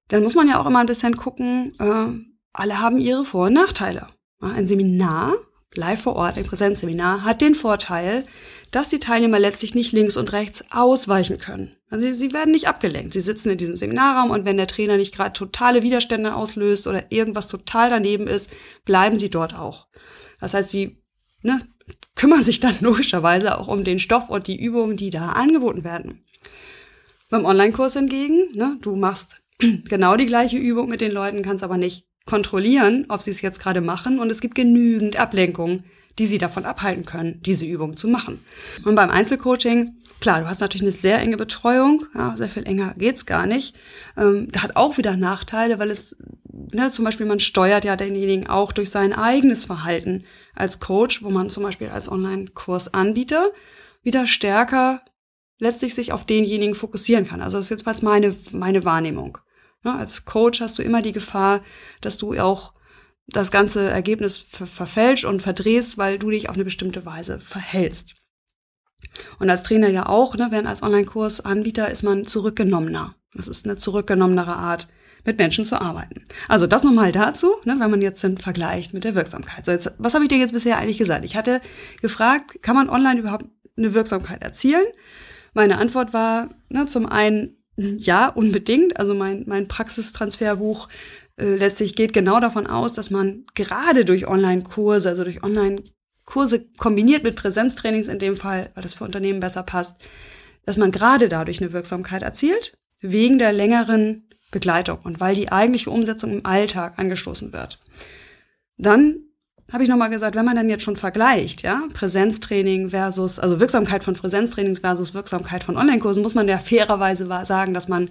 Dann 0.07 0.23
muss 0.23 0.35
man 0.35 0.47
ja 0.47 0.61
auch 0.61 0.65
immer 0.65 0.79
ein 0.79 0.85
bisschen 0.85 1.15
gucken, 1.15 1.73
äh, 1.79 2.07
alle 2.53 2.79
haben 2.79 2.99
ihre 2.99 3.25
Vor- 3.25 3.47
und 3.47 3.53
Nachteile. 3.53 4.07
Ein 4.39 4.67
Seminar, 4.67 5.33
live 5.77 6.01
vor 6.01 6.15
Ort, 6.15 6.37
ein 6.37 6.43
Präsenzseminar, 6.43 7.23
hat 7.23 7.41
den 7.41 7.55
Vorteil, 7.55 8.23
dass 8.71 8.89
die 8.89 8.99
Teilnehmer 8.99 9.39
letztlich 9.39 9.75
nicht 9.75 9.91
links 9.91 10.17
und 10.17 10.31
rechts 10.31 10.65
ausweichen 10.71 11.37
können. 11.37 11.75
Also 11.89 12.05
sie, 12.05 12.13
sie 12.13 12.33
werden 12.33 12.51
nicht 12.51 12.67
abgelenkt. 12.67 13.13
Sie 13.13 13.21
sitzen 13.21 13.49
in 13.49 13.57
diesem 13.57 13.75
Seminarraum 13.75 14.31
und 14.31 14.45
wenn 14.45 14.57
der 14.57 14.67
Trainer 14.67 14.97
nicht 14.97 15.15
gerade 15.15 15.33
totale 15.33 15.83
Widerstände 15.83 16.35
auslöst 16.35 16.87
oder 16.87 17.11
irgendwas 17.11 17.47
total 17.47 17.89
daneben 17.89 18.27
ist, 18.27 18.51
bleiben 18.85 19.17
sie 19.17 19.29
dort 19.29 19.55
auch. 19.57 19.87
Das 20.39 20.53
heißt, 20.53 20.69
sie 20.69 21.01
ne, 21.41 21.61
kümmern 22.15 22.43
sich 22.43 22.59
dann 22.59 22.75
logischerweise 22.81 23.57
auch 23.57 23.67
um 23.67 23.83
den 23.83 23.99
Stoff 23.99 24.29
und 24.29 24.47
die 24.47 24.59
Übungen, 24.59 24.97
die 24.97 25.09
da 25.09 25.29
angeboten 25.29 25.83
werden. 25.83 26.23
Beim 27.29 27.45
Online-Kurs 27.45 27.93
hingegen, 27.93 28.51
ne, 28.53 28.77
du 28.81 28.95
machst 28.95 29.41
genau 29.59 30.15
die 30.15 30.25
gleiche 30.25 30.57
Übung 30.57 30.89
mit 30.89 31.01
den 31.01 31.11
Leuten, 31.11 31.41
kannst 31.41 31.63
aber 31.63 31.77
nicht 31.77 32.05
kontrollieren, 32.25 33.05
ob 33.09 33.21
sie 33.21 33.31
es 33.31 33.41
jetzt 33.41 33.59
gerade 33.59 33.81
machen 33.81 34.19
und 34.19 34.31
es 34.31 34.41
gibt 34.41 34.55
genügend 34.55 35.17
Ablenkung 35.17 35.83
die 36.17 36.25
sie 36.25 36.37
davon 36.37 36.65
abhalten 36.65 37.05
können, 37.05 37.41
diese 37.41 37.65
Übung 37.65 37.97
zu 37.97 38.07
machen. 38.07 38.43
Und 38.85 38.95
beim 38.95 39.09
Einzelcoaching, 39.09 39.97
klar, 40.21 40.41
du 40.41 40.47
hast 40.47 40.61
natürlich 40.61 40.83
eine 40.83 40.91
sehr 40.91 41.19
enge 41.19 41.37
Betreuung, 41.37 42.05
ja, 42.15 42.35
sehr 42.37 42.49
viel 42.49 42.65
enger 42.65 42.93
geht's 42.97 43.25
gar 43.25 43.45
nicht. 43.45 43.75
Ähm, 44.17 44.47
da 44.51 44.63
hat 44.63 44.75
auch 44.75 44.97
wieder 44.97 45.17
Nachteile, 45.17 45.77
weil 45.79 45.91
es, 45.91 46.15
ne, 46.51 46.89
zum 46.89 47.03
Beispiel 47.05 47.25
man 47.25 47.39
steuert 47.39 47.83
ja 47.83 47.95
denjenigen 47.95 48.47
auch 48.47 48.71
durch 48.71 48.89
sein 48.89 49.13
eigenes 49.13 49.65
Verhalten 49.65 50.23
als 50.55 50.79
Coach, 50.79 51.21
wo 51.21 51.29
man 51.29 51.49
zum 51.49 51.63
Beispiel 51.63 51.89
als 51.89 52.09
Online-Kursanbieter 52.09 53.51
wieder 54.03 54.25
stärker 54.25 55.01
letztlich 55.59 55.95
sich 55.95 56.11
auf 56.11 56.25
denjenigen 56.25 56.75
fokussieren 56.75 57.25
kann. 57.25 57.41
Also 57.41 57.57
das 57.57 57.71
ist 57.71 57.85
jetzt 57.85 58.03
meine, 58.03 58.35
meine 58.51 58.83
Wahrnehmung. 58.83 59.37
Ja, 59.83 59.97
als 59.97 60.25
Coach 60.25 60.61
hast 60.61 60.79
du 60.79 60.83
immer 60.83 61.01
die 61.01 61.11
Gefahr, 61.11 61.61
dass 62.01 62.17
du 62.17 62.37
auch 62.39 62.73
das 63.27 63.51
ganze 63.51 63.89
Ergebnis 63.89 64.37
ver 64.37 64.67
verfälscht 64.67 65.25
und 65.25 65.41
verdrehst, 65.41 65.97
weil 65.97 66.19
du 66.19 66.29
dich 66.29 66.49
auf 66.49 66.55
eine 66.55 66.65
bestimmte 66.65 67.05
Weise 67.05 67.39
verhältst. 67.39 68.15
Und 69.39 69.49
als 69.49 69.63
Trainer 69.63 69.89
ja 69.89 70.07
auch, 70.07 70.35
ne, 70.35 70.47
während 70.49 70.67
als 70.67 70.83
Online-Kursanbieter 70.83 71.89
ist 71.89 72.03
man 72.03 72.25
zurückgenommener. 72.25 73.15
Das 73.33 73.47
ist 73.47 73.65
eine 73.65 73.77
zurückgenommenere 73.77 74.55
Art, 74.55 74.87
mit 75.25 75.39
Menschen 75.39 75.65
zu 75.65 75.81
arbeiten. 75.81 76.23
Also 76.47 76.67
das 76.67 76.83
nochmal 76.83 77.11
dazu, 77.11 77.47
ne, 77.65 77.75
wenn 77.79 77.91
man 77.91 78.01
jetzt 78.01 78.23
den 78.23 78.37
vergleicht 78.37 78.93
mit 78.93 79.03
der 79.03 79.15
Wirksamkeit. 79.15 79.65
So, 79.65 79.71
jetzt, 79.71 79.91
was 79.97 80.13
habe 80.13 80.23
ich 80.23 80.29
dir 80.29 80.37
jetzt 80.37 80.53
bisher 80.53 80.77
eigentlich 80.77 80.99
gesagt? 80.99 81.25
Ich 81.25 81.35
hatte 81.35 81.61
gefragt, 82.01 82.61
kann 82.61 82.75
man 82.75 82.89
online 82.89 83.19
überhaupt 83.19 83.45
eine 83.75 83.93
Wirksamkeit 83.93 84.41
erzielen? 84.41 84.85
Meine 85.53 85.79
Antwort 85.79 86.13
war 86.13 86.49
ne, 86.69 86.85
zum 86.85 87.07
einen 87.07 87.57
ja, 87.77 88.29
unbedingt. 88.29 88.97
Also 88.97 89.15
mein, 89.15 89.43
mein 89.47 89.67
Praxistransferbuch 89.67 90.87
äh, 91.37 91.55
letztlich 91.55 91.95
geht 91.95 92.13
genau 92.13 92.39
davon 92.39 92.67
aus, 92.67 92.93
dass 92.93 93.09
man 93.09 93.45
gerade 93.55 94.05
durch 94.05 94.27
Online-Kurse, 94.27 95.09
also 95.09 95.23
durch 95.23 95.43
Online-Kurse 95.43 96.65
kombiniert 96.77 97.23
mit 97.23 97.35
Präsenztrainings 97.35 98.07
in 98.07 98.19
dem 98.19 98.35
Fall, 98.35 98.71
weil 98.73 98.83
das 98.83 98.93
für 98.93 99.03
Unternehmen 99.03 99.39
besser 99.39 99.63
passt, 99.63 100.07
dass 100.65 100.77
man 100.77 100.91
gerade 100.91 101.29
dadurch 101.29 101.61
eine 101.61 101.73
Wirksamkeit 101.73 102.23
erzielt, 102.23 102.77
wegen 103.01 103.37
der 103.37 103.53
längeren 103.53 104.27
Begleitung 104.51 104.99
und 105.03 105.19
weil 105.19 105.35
die 105.35 105.51
eigentliche 105.51 105.91
Umsetzung 105.91 106.31
im 106.31 106.45
Alltag 106.45 106.97
angestoßen 106.97 107.51
wird. 107.51 107.79
Dann 108.77 109.19
habe 109.71 109.83
ich 109.83 109.89
nochmal 109.89 110.09
gesagt, 110.09 110.35
wenn 110.35 110.45
man 110.45 110.55
dann 110.55 110.69
jetzt 110.69 110.83
schon 110.83 110.95
vergleicht, 110.95 111.63
ja, 111.63 111.87
Präsenztraining 111.93 112.89
versus, 112.89 113.39
also 113.39 113.59
Wirksamkeit 113.59 114.03
von 114.03 114.13
Präsenztrainings 114.13 114.79
versus 114.79 115.13
Wirksamkeit 115.13 115.63
von 115.63 115.75
Online-Kursen, 115.75 116.21
muss 116.21 116.35
man 116.35 116.47
ja 116.47 116.57
fairerweise 116.57 117.27
sagen, 117.43 117.73
dass 117.73 117.87
man 117.87 118.09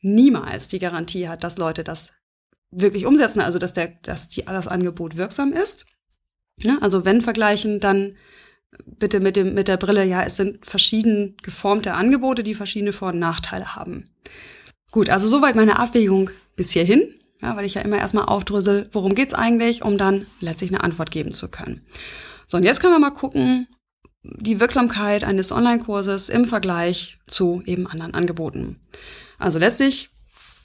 niemals 0.00 0.68
die 0.68 0.78
Garantie 0.78 1.28
hat, 1.28 1.44
dass 1.44 1.56
Leute 1.56 1.84
das 1.84 2.12
wirklich 2.70 3.06
umsetzen, 3.06 3.40
also 3.40 3.58
dass 3.58 3.72
der, 3.72 3.88
dass 4.02 4.28
die, 4.28 4.42
das 4.42 4.68
Angebot 4.68 5.16
wirksam 5.16 5.52
ist. 5.52 5.86
Ne? 6.62 6.78
Also 6.80 7.04
wenn 7.04 7.22
vergleichen, 7.22 7.80
dann 7.80 8.14
bitte 8.84 9.20
mit 9.20 9.36
dem, 9.36 9.54
mit 9.54 9.68
der 9.68 9.76
Brille, 9.76 10.04
ja, 10.04 10.22
es 10.22 10.36
sind 10.36 10.64
verschieden 10.66 11.36
geformte 11.42 11.94
Angebote, 11.94 12.42
die 12.42 12.54
verschiedene 12.54 12.92
Vor- 12.92 13.08
und 13.08 13.18
Nachteile 13.18 13.74
haben. 13.74 14.10
Gut, 14.90 15.10
also 15.10 15.28
soweit 15.28 15.54
meine 15.54 15.78
Abwägung 15.78 16.30
bis 16.56 16.72
hierhin, 16.72 17.14
ja, 17.40 17.56
weil 17.56 17.64
ich 17.64 17.74
ja 17.74 17.82
immer 17.82 17.98
erstmal 17.98 18.24
aufdrüssel, 18.24 18.88
worum 18.92 19.14
geht's 19.14 19.34
eigentlich, 19.34 19.82
um 19.82 19.98
dann 19.98 20.26
letztlich 20.40 20.70
eine 20.70 20.82
Antwort 20.82 21.10
geben 21.10 21.32
zu 21.32 21.48
können. 21.48 21.86
So, 22.46 22.56
und 22.56 22.64
jetzt 22.64 22.80
können 22.80 22.94
wir 22.94 22.98
mal 22.98 23.10
gucken, 23.10 23.66
die 24.22 24.60
Wirksamkeit 24.60 25.24
eines 25.24 25.52
Online-Kurses 25.52 26.28
im 26.28 26.44
Vergleich 26.44 27.18
zu 27.26 27.62
eben 27.64 27.86
anderen 27.86 28.14
Angeboten. 28.14 28.80
Also 29.38 29.58
letztlich 29.58 30.10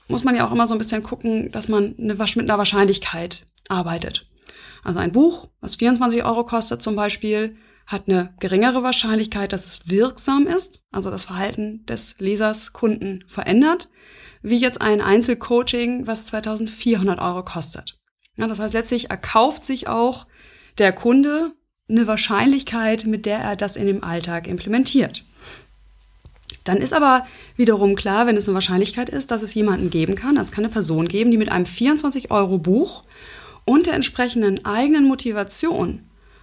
muss 0.08 0.24
man 0.24 0.36
ja 0.36 0.48
auch 0.48 0.52
immer 0.52 0.68
so 0.68 0.76
ein 0.76 0.80
bisschen 0.80 1.04
gucken, 1.04 1.52
dass 1.52 1.68
man 1.68 1.96
eine, 1.98 2.14
mit 2.14 2.40
einer 2.40 2.58
Wahrscheinlichkeit 2.58 3.48
arbeitet. 3.70 4.30
Also 4.84 5.00
ein 5.00 5.12
Buch, 5.12 5.50
was 5.62 5.76
24 5.76 6.24
Euro 6.26 6.44
kostet 6.44 6.82
zum 6.82 6.96
Beispiel, 6.96 7.56
hat 7.86 8.08
eine 8.08 8.34
geringere 8.40 8.84
Wahrscheinlichkeit, 8.84 9.54
dass 9.54 9.66
es 9.66 9.90
wirksam 9.90 10.48
ist, 10.48 10.82
also 10.92 11.10
das 11.10 11.26
Verhalten 11.26 11.86
des 11.86 12.16
Lesers, 12.20 12.74
Kunden 12.74 13.24
verändert, 13.28 13.90
wie 14.42 14.58
jetzt 14.58 14.82
ein 14.82 15.02
Einzelcoaching, 15.02 16.08
was 16.08 16.26
2400 16.28 17.20
Euro 17.20 17.44
kostet. 17.44 18.00
Ja, 18.36 18.48
das 18.48 18.60
heißt, 18.60 18.74
letztlich 18.74 19.10
erkauft 19.10 19.64
sich 19.64 19.88
auch 19.88 20.26
der 20.78 20.92
Kunde 20.92 21.52
eine 21.90 22.08
Wahrscheinlichkeit, 22.08 23.06
mit 23.06 23.26
der 23.26 23.40
er 23.40 23.56
das 23.56 23.76
in 23.76 23.86
dem 23.86 24.04
Alltag 24.04 24.48
implementiert. 24.48 25.26
Dann 26.64 26.78
ist 26.78 26.94
aber 26.94 27.24
wiederum 27.56 27.96
klar, 27.96 28.26
wenn 28.26 28.38
es 28.38 28.48
eine 28.48 28.56
Wahrscheinlichkeit 28.56 29.10
ist, 29.10 29.32
dass 29.32 29.42
es 29.42 29.54
jemanden 29.54 29.90
geben 29.90 30.16
kann, 30.16 30.38
also 30.38 30.50
es 30.50 30.52
kann 30.56 30.64
eine 30.64 30.74
Person 30.74 31.08
geben, 31.08 31.32
die 31.32 31.38
mit 31.38 31.52
einem 31.52 31.66
24 31.66 32.32
Euro 32.32 32.58
Buch 32.58 33.04
und 33.66 33.86
der 33.86 33.94
entsprechenden 33.94 34.64
eigenen 34.66 35.06
Motivation 35.06 36.02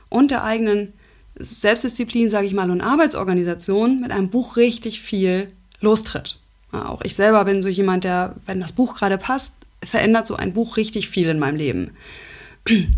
und 0.09 0.31
der 0.31 0.45
eigenen 0.45 0.93
Selbstdisziplin, 1.39 2.29
sage 2.29 2.47
ich 2.47 2.55
mal, 2.55 2.71
und 2.71 2.81
Arbeitsorganisation 2.81 4.01
mit 4.01 4.11
einem 4.11 4.31
Buch 4.31 4.57
richtig 4.57 5.01
viel 5.01 5.53
lostritt. 5.81 6.39
Auch 6.73 7.01
ich 7.03 7.17
selber 7.17 7.45
bin 7.45 7.63
so 7.63 7.69
jemand, 7.69 8.05
der, 8.05 8.37
wenn 8.47 8.61
das 8.61 8.73
Buch 8.73 8.95
gerade 8.95 9.19
passt, 9.19 9.55
verändert 9.83 10.27
so 10.27 10.37
ein 10.37 10.53
Buch 10.53 10.77
richtig 10.77 11.09
viel 11.09 11.29
in 11.29 11.39
meinem 11.39 11.57
Leben. 11.57 11.93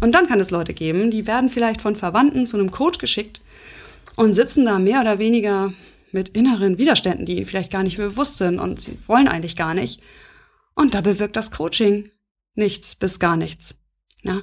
Und 0.01 0.15
dann 0.15 0.27
kann 0.27 0.41
es 0.41 0.51
Leute 0.51 0.75
geben, 0.75 1.11
die 1.11 1.27
werden 1.27 1.49
vielleicht 1.49 1.81
von 1.81 1.95
Verwandten 1.95 2.47
zu 2.47 2.57
einem 2.57 2.71
Coach 2.71 2.99
geschickt 2.99 3.43
und 4.17 4.35
sitzen 4.35 4.65
da 4.65 4.79
mehr 4.79 5.01
oder 5.01 5.19
weniger 5.19 5.73
mit 6.13 6.31
inneren 6.31 6.79
Widerständen, 6.79 7.27
die 7.27 7.37
ihnen 7.37 7.47
vielleicht 7.47 7.73
gar 7.73 7.83
nicht 7.83 7.97
bewusst 7.97 8.39
sind 8.39 8.59
und 8.59 8.81
sie 8.81 8.99
wollen 9.07 9.29
eigentlich 9.29 9.57
gar 9.57 9.75
nicht. 9.75 10.01
Und 10.75 10.95
da 10.95 11.01
bewirkt 11.01 11.37
das 11.37 11.51
Coaching 11.51 12.09
nichts 12.55 12.95
bis 12.95 13.19
gar 13.19 13.37
nichts. 13.37 13.77
Ja? 14.23 14.43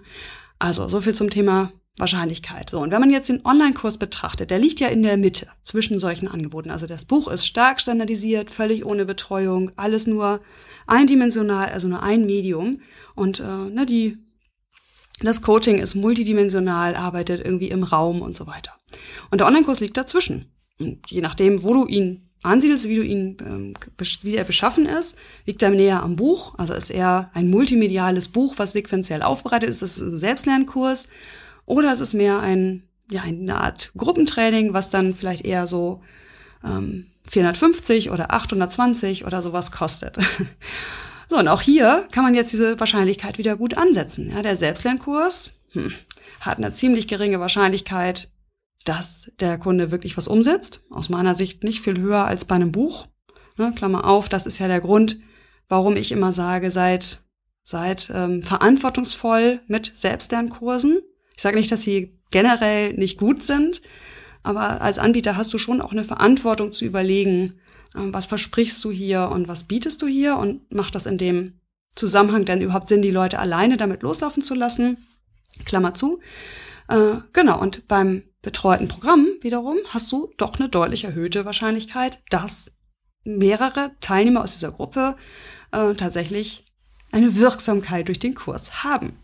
Also 0.58 0.88
so 0.88 1.02
viel 1.02 1.16
zum 1.16 1.30
Thema 1.30 1.72
Wahrscheinlichkeit. 2.00 2.70
So, 2.70 2.80
und 2.80 2.92
wenn 2.92 3.02
man 3.02 3.12
jetzt 3.12 3.30
den 3.30 3.46
Online-Kurs 3.46 3.98
betrachtet, 3.98 4.52
der 4.52 4.60
liegt 4.60 4.80
ja 4.80 4.88
in 4.88 5.04
der 5.04 5.18
Mitte 5.18 5.48
zwischen 5.64 6.00
solchen 6.00 6.28
Angeboten. 6.28 6.72
Also 6.72 6.88
das 6.88 7.06
Buch 7.06 7.28
ist 7.28 7.46
stark 7.46 7.82
standardisiert, 7.82 8.52
völlig 8.52 8.86
ohne 8.86 9.06
Betreuung, 9.06 9.72
alles 9.76 10.08
nur 10.08 10.40
eindimensional, 10.88 11.70
also 11.70 11.88
nur 11.88 12.02
ein 12.02 12.26
Medium. 12.26 12.80
Und 13.16 13.42
äh, 13.42 13.44
ne, 13.44 13.86
die, 13.86 14.18
das 15.22 15.42
Coaching 15.42 15.80
ist 15.80 15.96
multidimensional, 15.96 16.96
arbeitet 16.96 17.46
irgendwie 17.46 17.70
im 17.70 17.84
Raum 17.84 18.22
und 18.22 18.36
so 18.36 18.48
weiter. 18.48 18.72
Und 19.30 19.40
der 19.42 19.48
Online-Kurs 19.48 19.82
liegt 19.82 19.98
dazwischen. 19.98 20.52
Je 20.80 21.22
nachdem, 21.22 21.64
wo 21.64 21.74
du 21.74 21.86
ihn 21.86 22.30
ansiedelst, 22.42 22.88
wie 22.88 22.96
du 22.96 23.04
ihn, 23.04 23.38
ähm, 23.42 23.74
wie 24.22 24.36
er 24.36 24.44
beschaffen 24.44 24.86
ist, 24.86 25.16
liegt 25.46 25.62
er 25.62 25.70
näher 25.70 26.02
am 26.02 26.16
Buch. 26.16 26.54
Also 26.58 26.74
ist 26.74 26.90
er 26.90 27.30
ein 27.34 27.50
multimediales 27.50 28.30
Buch, 28.30 28.56
was 28.58 28.72
sequenziell 28.72 29.22
aufbereitet 29.22 29.70
ist. 29.70 29.82
Das 29.82 29.98
ist 29.98 30.02
ein 30.02 30.18
Selbstlernkurs. 30.18 31.08
Oder 31.66 31.92
es 31.92 32.00
ist 32.00 32.14
mehr 32.14 32.40
ein, 32.40 32.84
ja, 33.12 33.22
eine 33.22 33.56
Art 33.56 33.92
Gruppentraining, 33.98 34.74
was 34.74 34.90
dann 34.90 35.14
vielleicht 35.14 35.46
eher 35.46 35.68
so 35.68 36.02
ähm, 36.64 37.08
450 37.30 38.10
oder 38.12 38.34
820 38.34 39.26
oder 39.26 39.42
sowas 39.42 39.72
kostet. 39.72 40.18
so, 41.30 41.38
und 41.38 41.48
auch 41.48 41.62
hier 41.62 42.08
kann 42.12 42.24
man 42.24 42.36
jetzt 42.36 42.54
diese 42.54 42.80
Wahrscheinlichkeit 42.80 43.38
wieder 43.38 43.56
gut 43.56 43.78
ansetzen. 43.78 44.32
Ja, 44.32 44.42
der 44.42 44.56
Selbstlernkurs 44.56 45.60
hm, 45.72 45.92
hat 46.40 46.58
eine 46.58 46.72
ziemlich 46.72 47.08
geringe 47.08 47.40
Wahrscheinlichkeit, 47.40 48.32
dass 48.86 49.32
der 49.40 49.58
Kunde 49.58 49.92
wirklich 49.92 50.18
was 50.18 50.28
umsetzt. 50.28 50.82
Aus 50.90 51.10
meiner 51.10 51.36
Sicht 51.36 51.64
nicht 51.64 51.82
viel 51.82 52.00
höher 52.00 52.26
als 52.26 52.46
bei 52.46 52.56
einem 52.56 52.72
Buch. 52.72 53.08
Ne, 53.58 53.74
Klammer 53.76 54.06
auf, 54.06 54.30
das 54.30 54.46
ist 54.46 54.60
ja 54.60 54.68
der 54.68 54.82
Grund, 54.82 55.20
warum 55.68 55.98
ich 55.98 56.12
immer 56.12 56.32
sage, 56.32 56.72
seid, 56.72 57.24
seid 57.64 58.12
ähm, 58.14 58.42
verantwortungsvoll 58.42 59.62
mit 59.68 59.92
Selbstlernkursen. 59.94 61.02
Ich 61.36 61.42
sage 61.42 61.58
nicht, 61.58 61.72
dass 61.72 61.84
sie 61.84 62.20
generell 62.32 62.94
nicht 62.94 63.18
gut 63.18 63.44
sind, 63.44 63.82
aber 64.44 64.82
als 64.82 64.98
Anbieter 64.98 65.36
hast 65.36 65.54
du 65.54 65.58
schon 65.58 65.82
auch 65.82 65.92
eine 65.92 66.04
Verantwortung 66.04 66.72
zu 66.72 66.86
überlegen, 66.86 67.60
äh, 67.96 68.00
was 68.12 68.28
versprichst 68.28 68.84
du 68.84 68.92
hier 68.92 69.30
und 69.30 69.48
was 69.48 69.66
bietest 69.66 70.02
du 70.02 70.08
hier 70.08 70.38
und 70.38 70.74
macht 70.74 70.96
das 70.96 71.06
in 71.06 71.18
dem 71.18 71.60
Zusammenhang 71.96 72.46
denn 72.46 72.62
überhaupt 72.62 72.88
Sinn, 72.88 73.02
die 73.02 73.12
Leute 73.12 73.40
alleine 73.40 73.78
damit 73.78 74.04
loslaufen 74.04 74.42
zu 74.42 74.56
lassen? 74.56 74.98
Klammer 75.66 75.94
zu. 75.94 76.20
Äh, 76.88 77.16
genau, 77.34 77.60
und 77.60 77.88
beim 77.88 78.24
betreuten 78.42 78.88
Programm 78.88 79.28
wiederum 79.42 79.78
hast 79.90 80.12
du 80.12 80.32
doch 80.38 80.60
eine 80.60 80.70
deutlich 80.70 81.04
erhöhte 81.04 81.46
Wahrscheinlichkeit, 81.46 82.20
dass 82.30 82.72
mehrere 83.24 83.92
Teilnehmer 84.02 84.44
aus 84.44 84.54
dieser 84.54 84.72
Gruppe 84.72 85.16
äh, 85.72 85.94
tatsächlich 85.94 86.66
eine 87.12 87.36
Wirksamkeit 87.36 88.08
durch 88.08 88.20
den 88.20 88.36
Kurs 88.36 88.84
haben. 88.84 89.18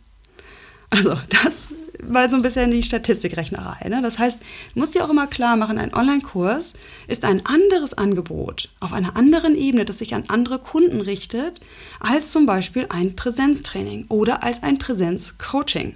Also 0.89 1.17
das 1.43 1.69
mal 2.03 2.29
so 2.29 2.35
ein 2.35 2.41
bisschen 2.41 2.71
die 2.71 2.83
Statistikrechnerei. 2.83 3.87
Ne? 3.89 4.01
Das 4.01 4.19
heißt, 4.19 4.41
du 4.73 4.79
musst 4.79 4.95
dir 4.95 5.03
auch 5.03 5.09
immer 5.09 5.27
klar 5.27 5.55
machen, 5.55 5.77
ein 5.77 5.93
Online-Kurs 5.93 6.73
ist 7.07 7.25
ein 7.25 7.45
anderes 7.45 7.93
Angebot 7.93 8.69
auf 8.79 8.93
einer 8.93 9.15
anderen 9.15 9.55
Ebene, 9.55 9.85
das 9.85 9.99
sich 9.99 10.13
an 10.13 10.25
andere 10.27 10.59
Kunden 10.59 11.01
richtet, 11.01 11.61
als 11.99 12.31
zum 12.31 12.45
Beispiel 12.45 12.85
ein 12.89 13.15
Präsenztraining 13.15 14.05
oder 14.09 14.43
als 14.43 14.61
ein 14.61 14.77
Präsenzcoaching. 14.77 15.95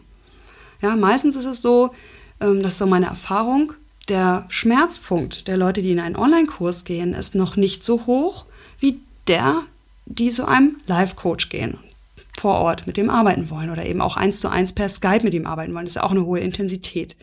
Ja, 0.82 0.96
meistens 0.96 1.36
ist 1.36 1.46
es 1.46 1.62
so, 1.62 1.92
das 2.40 2.74
ist 2.74 2.78
so 2.78 2.88
meine 2.88 3.08
Erfahrung, 3.08 3.74
der 4.08 4.46
Schmerzpunkt 4.50 5.48
der 5.48 5.58
Leute, 5.58 5.82
die 5.82 5.92
in 5.92 6.00
einen 6.00 6.16
Online-Kurs 6.16 6.84
gehen, 6.84 7.14
ist 7.14 7.36
noch 7.36 7.56
nicht 7.56 7.84
so 7.84 8.06
hoch 8.06 8.46
wie 8.80 9.00
der, 9.28 9.64
die 10.06 10.32
zu 10.32 10.48
einem 10.48 10.78
Live-Coach 10.88 11.50
gehen 11.50 11.78
vor 12.40 12.56
Ort 12.56 12.88
mit 12.88 12.98
dem 12.98 13.10
arbeiten 13.10 13.50
wollen 13.50 13.70
oder 13.70 13.86
eben 13.86 14.02
auch 14.02 14.16
eins 14.16 14.40
zu 14.40 14.50
eins 14.50 14.74
per 14.74 14.88
Skype 14.90 15.24
mit 15.24 15.34
ihm 15.34 15.46
arbeiten 15.46 15.74
wollen. 15.74 15.86
Das 15.86 15.92
ist 15.92 15.96
ja 15.98 16.04
auch 16.04 16.12
eine 16.12 16.26
hohe 16.26 16.40
Intensität. 16.40 17.16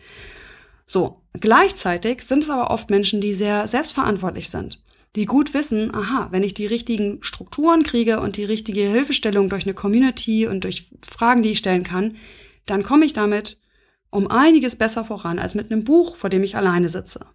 So, 0.85 1.17
gleichzeitig 1.33 2.21
sind 2.21 2.43
es 2.43 2.49
aber 2.49 2.69
oft 2.71 2.89
Menschen, 2.89 3.19
die 3.19 3.33
sehr 3.33 3.67
selbstverantwortlich 3.67 4.49
sind, 4.49 4.79
die 5.15 5.25
gut 5.25 5.53
wissen, 5.53 5.93
aha, 5.93 6.27
wenn 6.31 6.43
ich 6.43 6.53
die 6.53 6.67
richtigen 6.67 7.17
Strukturen 7.21 7.83
kriege 7.83 8.19
und 8.19 8.37
die 8.37 8.45
richtige 8.45 8.81
Hilfestellung 8.81 9.49
durch 9.49 9.65
eine 9.65 9.73
Community 9.73 10.47
und 10.47 10.63
durch 10.63 10.87
Fragen, 11.05 11.41
die 11.41 11.51
ich 11.51 11.57
stellen 11.57 11.83
kann, 11.83 12.15
dann 12.67 12.83
komme 12.83 13.05
ich 13.05 13.13
damit 13.13 13.57
um 14.09 14.29
einiges 14.29 14.75
besser 14.75 15.03
voran 15.03 15.39
als 15.39 15.55
mit 15.55 15.71
einem 15.71 15.83
Buch, 15.83 16.15
vor 16.15 16.29
dem 16.29 16.43
ich 16.43 16.55
alleine 16.55 16.89
sitze. 16.89 17.25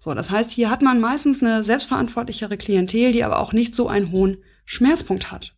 So, 0.00 0.14
das 0.14 0.30
heißt, 0.30 0.50
hier 0.50 0.70
hat 0.70 0.82
man 0.82 1.00
meistens 1.00 1.42
eine 1.42 1.64
selbstverantwortlichere 1.64 2.56
Klientel, 2.56 3.12
die 3.12 3.24
aber 3.24 3.40
auch 3.40 3.52
nicht 3.52 3.74
so 3.74 3.88
einen 3.88 4.12
hohen 4.12 4.38
Schmerzpunkt 4.64 5.30
hat. 5.30 5.54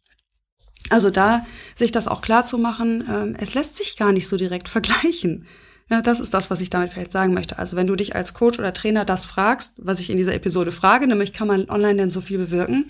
Also 0.89 1.11
da 1.11 1.45
sich 1.75 1.93
das 1.93 2.09
auch 2.09 2.23
klar 2.23 2.45
zu 2.45 2.59
machen, 2.59 3.07
äh, 3.07 3.43
es 3.43 3.55
lässt 3.55 3.77
sich 3.77 3.97
gar 3.97 4.13
nicht 4.13 4.27
so 4.27 4.37
direkt 4.37 4.69
vergleichen. 4.69 5.47
Ja, 5.91 6.01
das 6.01 6.21
ist 6.21 6.33
das, 6.35 6.51
was 6.51 6.61
ich 6.61 6.71
damit 6.71 6.93
vielleicht 6.93 7.13
sagen 7.13 7.35
möchte. 7.35 7.59
Also 7.59 7.77
wenn 7.77 7.89
du 7.89 7.97
dich 7.97 8.15
als 8.15 8.33
Coach 8.33 8.59
oder 8.59 8.73
Trainer 8.73 9.05
das 9.05 9.25
fragst, 9.25 9.75
was 9.79 9.99
ich 9.99 10.09
in 10.09 10.17
dieser 10.17 10.35
Episode 10.35 10.71
frage, 10.71 11.07
nämlich 11.07 11.33
kann 11.33 11.49
man 11.49 11.69
online 11.69 11.97
denn 11.97 12.11
so 12.13 12.21
viel 12.21 12.39
bewirken, 12.39 12.87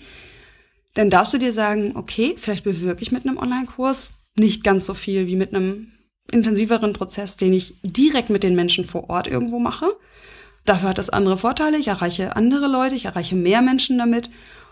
dann 0.93 1.09
darfst 1.09 1.33
du 1.33 1.39
dir 1.39 1.51
sagen, 1.51 1.93
okay, 1.95 2.35
vielleicht 2.37 2.63
bewirke 2.63 3.01
ich 3.01 3.11
mit 3.11 3.25
einem 3.25 3.37
Online-Kurs 3.37 4.11
nicht 4.37 4.63
ganz 4.63 4.85
so 4.85 4.93
viel 4.93 5.27
wie 5.27 5.35
mit 5.35 5.53
einem 5.53 5.91
intensiveren 6.31 6.93
Prozess, 6.93 7.37
den 7.37 7.53
ich 7.53 7.75
direkt 7.83 8.29
mit 8.29 8.43
den 8.43 8.55
Menschen 8.55 8.85
vor 8.85 9.09
Ort 9.09 9.27
irgendwo 9.27 9.59
mache. 9.59 9.87
Dafür 10.65 10.89
hat 10.89 10.97
das 10.97 11.09
andere 11.09 11.37
Vorteile. 11.37 11.77
Ich 11.77 11.87
erreiche 11.87 12.35
andere 12.35 12.67
Leute, 12.67 12.95
ich 12.95 13.05
erreiche 13.05 13.35
mehr 13.35 13.61
Menschen 13.61 13.97
damit. 13.97 14.29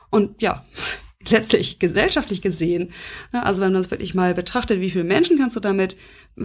Und 0.09 0.41
ja, 0.41 0.65
letztlich 1.29 1.79
gesellschaftlich 1.79 2.41
gesehen, 2.41 2.93
ne, 3.33 3.43
also 3.45 3.61
wenn 3.61 3.73
man 3.73 3.81
es 3.81 3.91
wirklich 3.91 4.13
mal 4.13 4.33
betrachtet, 4.33 4.79
wie 4.79 4.89
viele 4.89 5.03
Menschen 5.03 5.37
kannst 5.37 5.55
du 5.55 5.59
damit 5.59 5.97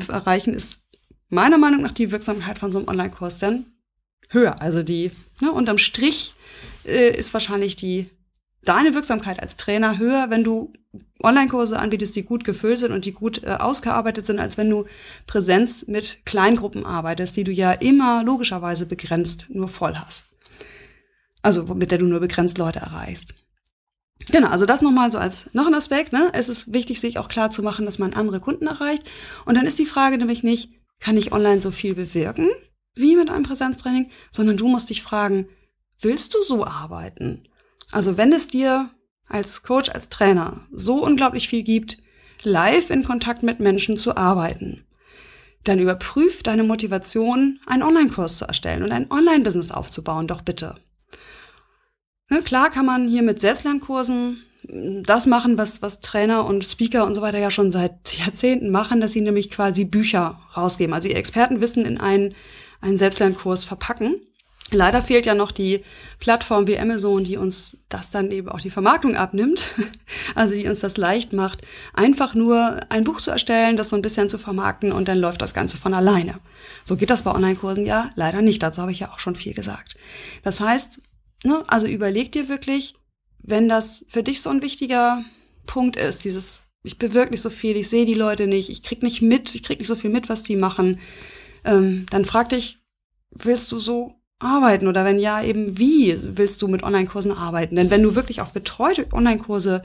erreichen, 0.08 0.54
ist 0.54 0.80
meiner 1.28 1.58
Meinung 1.58 1.82
nach 1.82 1.92
die 1.92 2.10
Wirksamkeit 2.10 2.58
von 2.58 2.70
so 2.72 2.78
einem 2.78 2.88
Online-Kurs 2.88 3.38
dann 3.38 3.66
höher. 4.30 4.60
Also 4.60 4.82
die, 4.82 5.10
ne, 5.40 5.52
unterm 5.52 5.78
Strich 5.78 6.34
äh, 6.84 7.16
ist 7.16 7.32
wahrscheinlich 7.32 7.76
die 7.76 8.10
deine 8.64 8.94
Wirksamkeit 8.94 9.40
als 9.40 9.56
Trainer 9.56 9.98
höher, 9.98 10.30
wenn 10.30 10.44
du 10.44 10.72
Online-Kurse 11.22 11.78
anbietest, 11.78 12.16
die 12.16 12.22
gut 12.22 12.44
gefüllt 12.44 12.80
sind 12.80 12.92
und 12.92 13.04
die 13.04 13.12
gut 13.12 13.42
äh, 13.42 13.50
ausgearbeitet 13.50 14.26
sind, 14.26 14.38
als 14.38 14.58
wenn 14.58 14.70
du 14.70 14.84
Präsenz 15.26 15.86
mit 15.86 16.20
Kleingruppen 16.24 16.84
arbeitest, 16.84 17.36
die 17.36 17.44
du 17.44 17.52
ja 17.52 17.72
immer 17.72 18.22
logischerweise 18.24 18.86
begrenzt 18.86 19.46
nur 19.48 19.68
voll 19.68 19.96
hast. 19.96 20.26
Also 21.42 21.64
mit 21.74 21.90
der 21.90 21.98
du 21.98 22.06
nur 22.06 22.20
begrenzt 22.20 22.58
Leute 22.58 22.80
erreichst. 22.80 23.34
Genau, 24.30 24.48
also 24.48 24.64
das 24.64 24.82
nochmal 24.82 25.10
so 25.10 25.18
als 25.18 25.52
noch 25.54 25.66
ein 25.66 25.74
Aspekt. 25.74 26.12
Ne? 26.12 26.30
Es 26.32 26.48
ist 26.48 26.72
wichtig, 26.72 27.00
sich 27.00 27.18
auch 27.18 27.28
klar 27.28 27.50
zu 27.50 27.62
machen, 27.62 27.84
dass 27.84 27.98
man 27.98 28.14
andere 28.14 28.40
Kunden 28.40 28.66
erreicht. 28.66 29.02
Und 29.44 29.56
dann 29.56 29.66
ist 29.66 29.78
die 29.78 29.86
Frage 29.86 30.18
nämlich 30.18 30.42
nicht, 30.42 30.70
kann 31.00 31.16
ich 31.16 31.32
online 31.32 31.60
so 31.60 31.70
viel 31.70 31.94
bewirken 31.94 32.48
wie 32.94 33.16
mit 33.16 33.28
einem 33.28 33.42
Präsenztraining, 33.42 34.08
sondern 34.30 34.56
du 34.56 34.68
musst 34.68 34.90
dich 34.90 35.02
fragen, 35.02 35.48
willst 36.00 36.34
du 36.34 36.42
so 36.42 36.64
arbeiten? 36.64 37.42
Also 37.92 38.16
wenn 38.16 38.32
es 38.32 38.48
dir 38.48 38.90
als 39.28 39.62
Coach, 39.62 39.90
als 39.90 40.08
Trainer 40.08 40.66
so 40.72 41.02
unglaublich 41.02 41.48
viel 41.48 41.62
gibt, 41.62 41.98
live 42.42 42.90
in 42.90 43.02
Kontakt 43.02 43.42
mit 43.42 43.60
Menschen 43.60 43.96
zu 43.96 44.16
arbeiten, 44.16 44.84
dann 45.64 45.78
überprüf 45.78 46.42
deine 46.42 46.62
Motivation, 46.62 47.58
einen 47.66 47.82
Online-Kurs 47.82 48.38
zu 48.38 48.44
erstellen 48.44 48.82
und 48.82 48.92
ein 48.92 49.10
Online-Business 49.10 49.70
aufzubauen, 49.70 50.26
doch 50.26 50.42
bitte. 50.42 50.74
Ne, 52.30 52.40
klar 52.40 52.70
kann 52.70 52.86
man 52.86 53.08
hier 53.08 53.22
mit 53.22 53.40
Selbstlernkursen 53.40 54.42
das 55.02 55.26
machen, 55.26 55.58
was, 55.58 55.82
was 55.82 56.00
Trainer 56.00 56.46
und 56.46 56.64
Speaker 56.64 57.04
und 57.06 57.14
so 57.14 57.22
weiter 57.22 57.38
ja 57.38 57.50
schon 57.50 57.70
seit 57.70 58.16
Jahrzehnten 58.18 58.70
machen, 58.70 59.00
dass 59.00 59.12
sie 59.12 59.20
nämlich 59.20 59.50
quasi 59.50 59.84
Bücher 59.84 60.38
rausgeben, 60.56 60.94
also 60.94 61.08
ihr 61.08 61.16
Expertenwissen 61.16 61.84
in 61.84 62.00
einen, 62.00 62.34
einen 62.80 62.96
Selbstlernkurs 62.96 63.64
verpacken. 63.64 64.16
Leider 64.74 65.00
fehlt 65.00 65.26
ja 65.26 65.34
noch 65.34 65.52
die 65.52 65.82
Plattform 66.18 66.66
wie 66.66 66.78
Amazon, 66.78 67.24
die 67.24 67.36
uns 67.36 67.78
das 67.88 68.10
dann 68.10 68.30
eben 68.30 68.48
auch 68.48 68.60
die 68.60 68.70
Vermarktung 68.70 69.16
abnimmt. 69.16 69.70
Also 70.36 70.54
die 70.54 70.66
uns 70.66 70.80
das 70.80 70.96
leicht 70.96 71.32
macht, 71.32 71.62
einfach 71.92 72.34
nur 72.34 72.80
ein 72.88 73.04
Buch 73.04 73.20
zu 73.20 73.30
erstellen, 73.30 73.76
das 73.76 73.90
so 73.90 73.96
ein 73.96 74.02
bisschen 74.02 74.28
zu 74.28 74.38
vermarkten 74.38 74.90
und 74.90 75.06
dann 75.06 75.18
läuft 75.18 75.42
das 75.42 75.54
Ganze 75.54 75.76
von 75.76 75.94
alleine. 75.94 76.40
So 76.84 76.96
geht 76.96 77.10
das 77.10 77.22
bei 77.22 77.32
Online-Kursen 77.32 77.86
ja 77.86 78.10
leider 78.16 78.42
nicht. 78.42 78.62
Dazu 78.62 78.82
habe 78.82 78.90
ich 78.90 79.00
ja 79.00 79.12
auch 79.12 79.20
schon 79.20 79.36
viel 79.36 79.54
gesagt. 79.54 79.96
Das 80.42 80.60
heißt, 80.60 81.00
ne, 81.44 81.62
also 81.68 81.86
überleg 81.86 82.32
dir 82.32 82.48
wirklich, 82.48 82.94
wenn 83.38 83.68
das 83.68 84.06
für 84.08 84.22
dich 84.22 84.40
so 84.40 84.50
ein 84.50 84.62
wichtiger 84.62 85.24
Punkt 85.66 85.96
ist, 85.96 86.24
dieses, 86.24 86.62
ich 86.82 86.98
bewirke 86.98 87.30
nicht 87.30 87.42
so 87.42 87.50
viel, 87.50 87.76
ich 87.76 87.88
sehe 87.88 88.06
die 88.06 88.14
Leute 88.14 88.46
nicht, 88.46 88.70
ich 88.70 88.82
krieg 88.82 89.02
nicht 89.02 89.22
mit, 89.22 89.54
ich 89.54 89.62
krieg 89.62 89.78
nicht 89.78 89.88
so 89.88 89.96
viel 89.96 90.10
mit, 90.10 90.28
was 90.28 90.42
die 90.42 90.56
machen, 90.56 90.98
ähm, 91.64 92.06
dann 92.10 92.24
frag 92.24 92.48
dich, 92.48 92.78
willst 93.30 93.70
du 93.72 93.78
so 93.78 94.20
arbeiten? 94.44 94.88
Oder 94.88 95.04
wenn 95.04 95.18
ja, 95.18 95.42
eben 95.42 95.78
wie 95.78 96.16
willst 96.36 96.62
du 96.62 96.68
mit 96.68 96.82
Online-Kursen 96.82 97.32
arbeiten? 97.32 97.76
Denn 97.76 97.90
wenn 97.90 98.02
du 98.02 98.14
wirklich 98.14 98.40
auf 98.40 98.52
betreute 98.52 99.06
Online-Kurse 99.12 99.82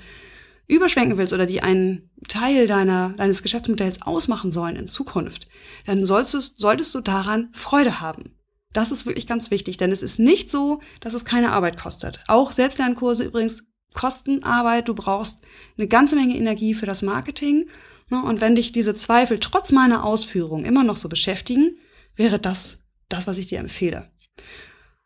überschwenken 0.67 1.17
willst 1.17 1.33
oder 1.33 1.45
die 1.45 1.61
einen 1.61 2.09
Teil 2.27 2.67
deiner, 2.67 3.09
deines 3.17 3.41
Geschäftsmodells 3.41 4.03
ausmachen 4.03 4.51
sollen 4.51 4.75
in 4.75 4.87
Zukunft, 4.87 5.47
dann 5.85 6.05
sollst 6.05 6.33
du, 6.33 6.39
solltest 6.39 6.93
du 6.93 7.01
daran 7.01 7.49
Freude 7.53 7.99
haben. 7.99 8.35
Das 8.71 8.91
ist 8.91 9.07
wirklich 9.07 9.25
ganz 9.25 9.49
wichtig, 9.49 9.77
denn 9.77 9.91
es 9.91 10.03
ist 10.03 10.19
nicht 10.19 10.49
so, 10.49 10.79
dass 10.99 11.15
es 11.15 11.25
keine 11.25 11.51
Arbeit 11.51 11.79
kostet. 11.79 12.21
Auch 12.27 12.51
Selbstlernkurse 12.51 13.23
übrigens 13.23 13.63
kosten 13.95 14.43
Arbeit. 14.43 14.87
Du 14.87 14.93
brauchst 14.93 15.41
eine 15.77 15.87
ganze 15.87 16.15
Menge 16.15 16.37
Energie 16.37 16.75
für 16.75 16.85
das 16.85 17.01
Marketing. 17.01 17.67
Ne? 18.09 18.21
Und 18.23 18.41
wenn 18.41 18.53
dich 18.53 18.71
diese 18.71 18.93
Zweifel 18.93 19.39
trotz 19.39 19.71
meiner 19.71 20.03
Ausführung 20.03 20.65
immer 20.65 20.83
noch 20.83 20.97
so 20.97 21.09
beschäftigen, 21.09 21.77
wäre 22.15 22.37
das 22.37 22.77
das, 23.09 23.25
was 23.25 23.39
ich 23.39 23.47
dir 23.47 23.59
empfehle. 23.59 24.11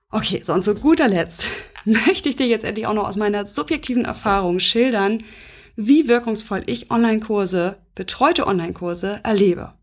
Okay, 0.10 0.42
so 0.44 0.54
und 0.54 0.64
zu 0.64 0.76
guter 0.76 1.08
Letzt 1.08 1.48
möchte 1.86 2.30
ich 2.30 2.36
dir 2.36 2.48
jetzt 2.48 2.66
endlich 2.66 2.88
auch 2.88 2.94
noch 2.94 3.08
aus 3.08 3.16
meiner 3.16 3.46
subjektiven 3.46 4.06
Erfahrung 4.06 4.60
schildern, 4.60 5.24
wie 5.76 6.08
wirkungsvoll 6.08 6.64
ich 6.68 6.92
Online-Kurse, 6.92 7.78
betreute 7.96 8.46
Online-Kurse 8.48 9.22
erlebe. 9.24 9.74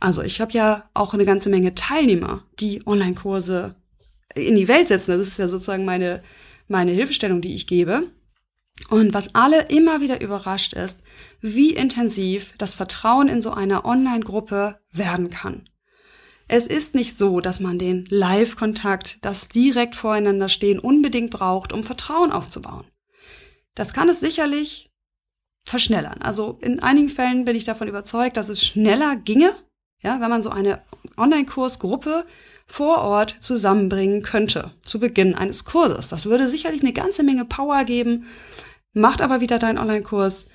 Also 0.00 0.22
ich 0.22 0.40
habe 0.40 0.52
ja 0.52 0.90
auch 0.92 1.14
eine 1.14 1.24
ganze 1.24 1.48
Menge 1.48 1.74
Teilnehmer, 1.74 2.44
die 2.60 2.86
Online-Kurse 2.86 3.74
in 4.34 4.56
die 4.56 4.68
Welt 4.68 4.88
setzen. 4.88 5.12
Das 5.12 5.20
ist 5.20 5.38
ja 5.38 5.48
sozusagen 5.48 5.84
meine, 5.84 6.22
meine 6.68 6.92
Hilfestellung, 6.92 7.40
die 7.40 7.54
ich 7.54 7.66
gebe. 7.66 8.10
Und 8.90 9.14
was 9.14 9.34
alle 9.34 9.62
immer 9.68 10.00
wieder 10.00 10.20
überrascht 10.20 10.74
ist, 10.74 11.04
wie 11.40 11.70
intensiv 11.70 12.54
das 12.58 12.74
Vertrauen 12.74 13.28
in 13.28 13.40
so 13.40 13.52
einer 13.52 13.84
Online-Gruppe 13.84 14.78
werden 14.90 15.30
kann. 15.30 15.68
Es 16.46 16.66
ist 16.66 16.94
nicht 16.94 17.16
so, 17.16 17.40
dass 17.40 17.60
man 17.60 17.78
den 17.78 18.06
Live-Kontakt, 18.10 19.24
das 19.24 19.48
direkt 19.48 19.94
voreinander 19.94 20.48
stehen, 20.48 20.78
unbedingt 20.78 21.30
braucht, 21.30 21.72
um 21.72 21.82
Vertrauen 21.82 22.32
aufzubauen. 22.32 22.84
Das 23.74 23.92
kann 23.92 24.08
es 24.08 24.20
sicherlich 24.20 24.90
verschnellern. 25.64 26.20
Also 26.20 26.58
in 26.60 26.82
einigen 26.82 27.08
Fällen 27.08 27.44
bin 27.44 27.56
ich 27.56 27.64
davon 27.64 27.88
überzeugt, 27.88 28.36
dass 28.36 28.50
es 28.50 28.64
schneller 28.64 29.16
ginge, 29.16 29.56
ja, 30.02 30.20
wenn 30.20 30.30
man 30.30 30.42
so 30.42 30.50
eine 30.50 30.82
Online-Kursgruppe 31.16 32.26
vor 32.66 32.98
Ort 32.98 33.36
zusammenbringen 33.40 34.22
könnte, 34.22 34.70
zu 34.82 35.00
Beginn 35.00 35.34
eines 35.34 35.64
Kurses. 35.64 36.08
Das 36.08 36.26
würde 36.26 36.48
sicherlich 36.48 36.82
eine 36.82 36.92
ganze 36.92 37.22
Menge 37.22 37.46
Power 37.46 37.84
geben, 37.84 38.26
macht 38.92 39.22
aber 39.22 39.40
wieder 39.40 39.58
dein 39.58 39.78
Online-Kurs 39.78 40.48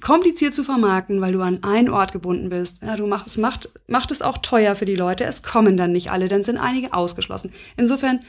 kompliziert 0.00 0.54
zu 0.54 0.64
vermarkten, 0.64 1.20
weil 1.20 1.32
du 1.32 1.42
an 1.42 1.62
einen 1.62 1.90
Ort 1.90 2.12
gebunden 2.12 2.48
bist. 2.48 2.82
Ja, 2.82 2.96
du 2.96 3.06
machst, 3.06 3.36
macht, 3.36 3.70
macht 3.86 4.10
es 4.10 4.22
auch 4.22 4.38
teuer 4.38 4.74
für 4.76 4.86
die 4.86 4.94
Leute. 4.94 5.24
Es 5.24 5.42
kommen 5.42 5.76
dann 5.76 5.92
nicht 5.92 6.10
alle, 6.10 6.28
dann 6.28 6.44
sind 6.44 6.56
einige 6.56 6.94
ausgeschlossen. 6.94 7.52
Insofern, 7.76 8.20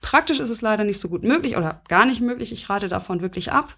praktisch 0.00 0.38
ist 0.38 0.50
es 0.50 0.62
leider 0.62 0.84
nicht 0.84 1.00
so 1.00 1.08
gut 1.08 1.24
möglich 1.24 1.56
oder 1.56 1.82
gar 1.88 2.06
nicht 2.06 2.20
möglich. 2.20 2.52
Ich 2.52 2.70
rate 2.70 2.88
davon 2.88 3.20
wirklich 3.22 3.50
ab. 3.50 3.76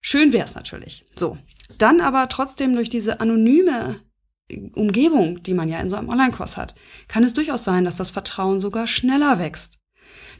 Schön 0.00 0.32
wäre 0.32 0.44
es 0.44 0.54
natürlich. 0.54 1.06
So. 1.16 1.38
Dann 1.78 2.00
aber 2.00 2.28
trotzdem 2.28 2.74
durch 2.74 2.90
diese 2.90 3.20
anonyme 3.20 3.96
Umgebung, 4.74 5.42
die 5.42 5.54
man 5.54 5.68
ja 5.68 5.80
in 5.80 5.90
so 5.90 5.96
einem 5.96 6.08
Online-Kurs 6.10 6.56
hat, 6.56 6.74
kann 7.08 7.24
es 7.24 7.32
durchaus 7.32 7.64
sein, 7.64 7.84
dass 7.84 7.96
das 7.96 8.10
Vertrauen 8.10 8.60
sogar 8.60 8.86
schneller 8.86 9.38
wächst. 9.38 9.78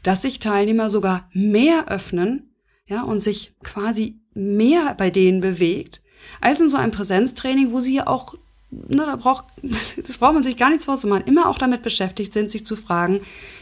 Dass 0.03 0.21
sich 0.21 0.39
Teilnehmer 0.39 0.89
sogar 0.89 1.29
mehr 1.33 1.87
öffnen, 1.87 2.55
ja, 2.85 3.03
und 3.03 3.19
sich 3.19 3.55
quasi 3.63 4.19
mehr 4.39 4.95
bei 4.97 5.09
denen 5.09 5.41
bewegt, 5.41 6.01
als 6.41 6.61
in 6.61 6.69
so 6.69 6.77
einem 6.77 6.91
Präsenztraining, 6.91 7.71
wo 7.71 7.81
sie 7.81 7.95
ja 7.95 8.07
auch, 8.07 8.35
na, 8.71 9.05
da 9.05 9.15
braucht, 9.15 9.45
das 10.07 10.17
braucht 10.17 10.33
man 10.33 10.43
sich 10.43 10.57
gar 10.57 10.69
nichts 10.69 10.85
vorzumachen, 10.85 11.25
immer 11.25 11.47
auch 11.47 11.57
damit 11.57 11.81
beschäftigt 11.81 12.33
sind, 12.33 12.49
sich 12.49 12.65
zu 12.65 12.75
fragen, 12.75 13.21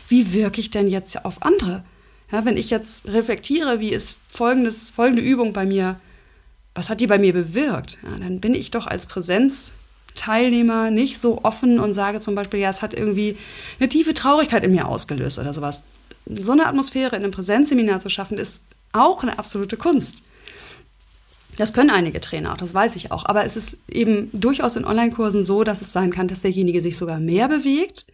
wie 0.10 0.34
wirke 0.34 0.62
ich 0.62 0.72
denn 0.72 0.88
jetzt 0.88 1.26
auf 1.26 1.44
andere? 1.44 1.84
Ja, 2.32 2.44
wenn 2.46 2.58
ich 2.58 2.70
jetzt 2.70 3.08
reflektiere, 3.08 3.80
wie 3.80 3.92
ist 3.92 4.18
folgendes, 4.28 4.90
folgende 4.90 5.22
Übung 5.22 5.54
bei 5.54 5.66
mir, 5.66 6.00
was 6.76 6.90
hat 6.90 7.02
die 7.02 7.08
bei 7.08 7.18
mir 7.18 7.34
bewirkt? 7.34 7.98
Ja, 8.04 8.20
dann 8.20 8.40
bin 8.40 8.54
ich 8.54 8.70
doch 8.70 8.86
als 8.86 9.06
Präsenzteilnehmer 9.06 10.92
nicht 10.92 11.20
so 11.20 11.44
offen 11.44 11.80
und 11.80 11.94
sage 11.94 12.20
zum 12.20 12.36
Beispiel, 12.36 12.60
ja, 12.60 12.70
es 12.70 12.82
hat 12.82 12.94
irgendwie 12.94 13.38
eine 13.80 13.90
tiefe 13.90 14.14
Traurigkeit 14.14 14.64
in 14.64 14.72
mir 14.72 14.88
ausgelöst 14.88 15.40
oder 15.40 15.54
sowas. 15.54 15.84
So 16.26 16.52
eine 16.52 16.68
Atmosphäre 16.68 17.16
in 17.16 17.24
einem 17.24 17.32
Präsenzseminar 17.32 18.02
zu 18.02 18.10
schaffen, 18.10 18.38
ist 18.38 18.64
auch 18.92 19.24
eine 19.24 19.40
absolute 19.40 19.78
Kunst. 19.78 20.22
Das 21.58 21.74
können 21.74 21.90
einige 21.90 22.22
Trainer 22.22 22.54
auch, 22.54 22.58
das 22.58 22.74
weiß 22.74 22.96
ich 22.96 23.12
auch. 23.12 23.26
Aber 23.26 23.44
es 23.44 23.58
ist 23.58 23.80
eben 23.92 24.30
durchaus 24.32 24.76
in 24.76 24.86
Online-Kursen 24.86 25.44
so, 25.44 25.64
dass 25.64 25.82
es 25.82 25.92
sein 25.92 26.12
kann, 26.12 26.28
dass 26.28 26.44
derjenige 26.44 26.82
sich 26.82 26.96
sogar 26.96 27.20
mehr 27.20 27.50
bewegt, 27.50 28.06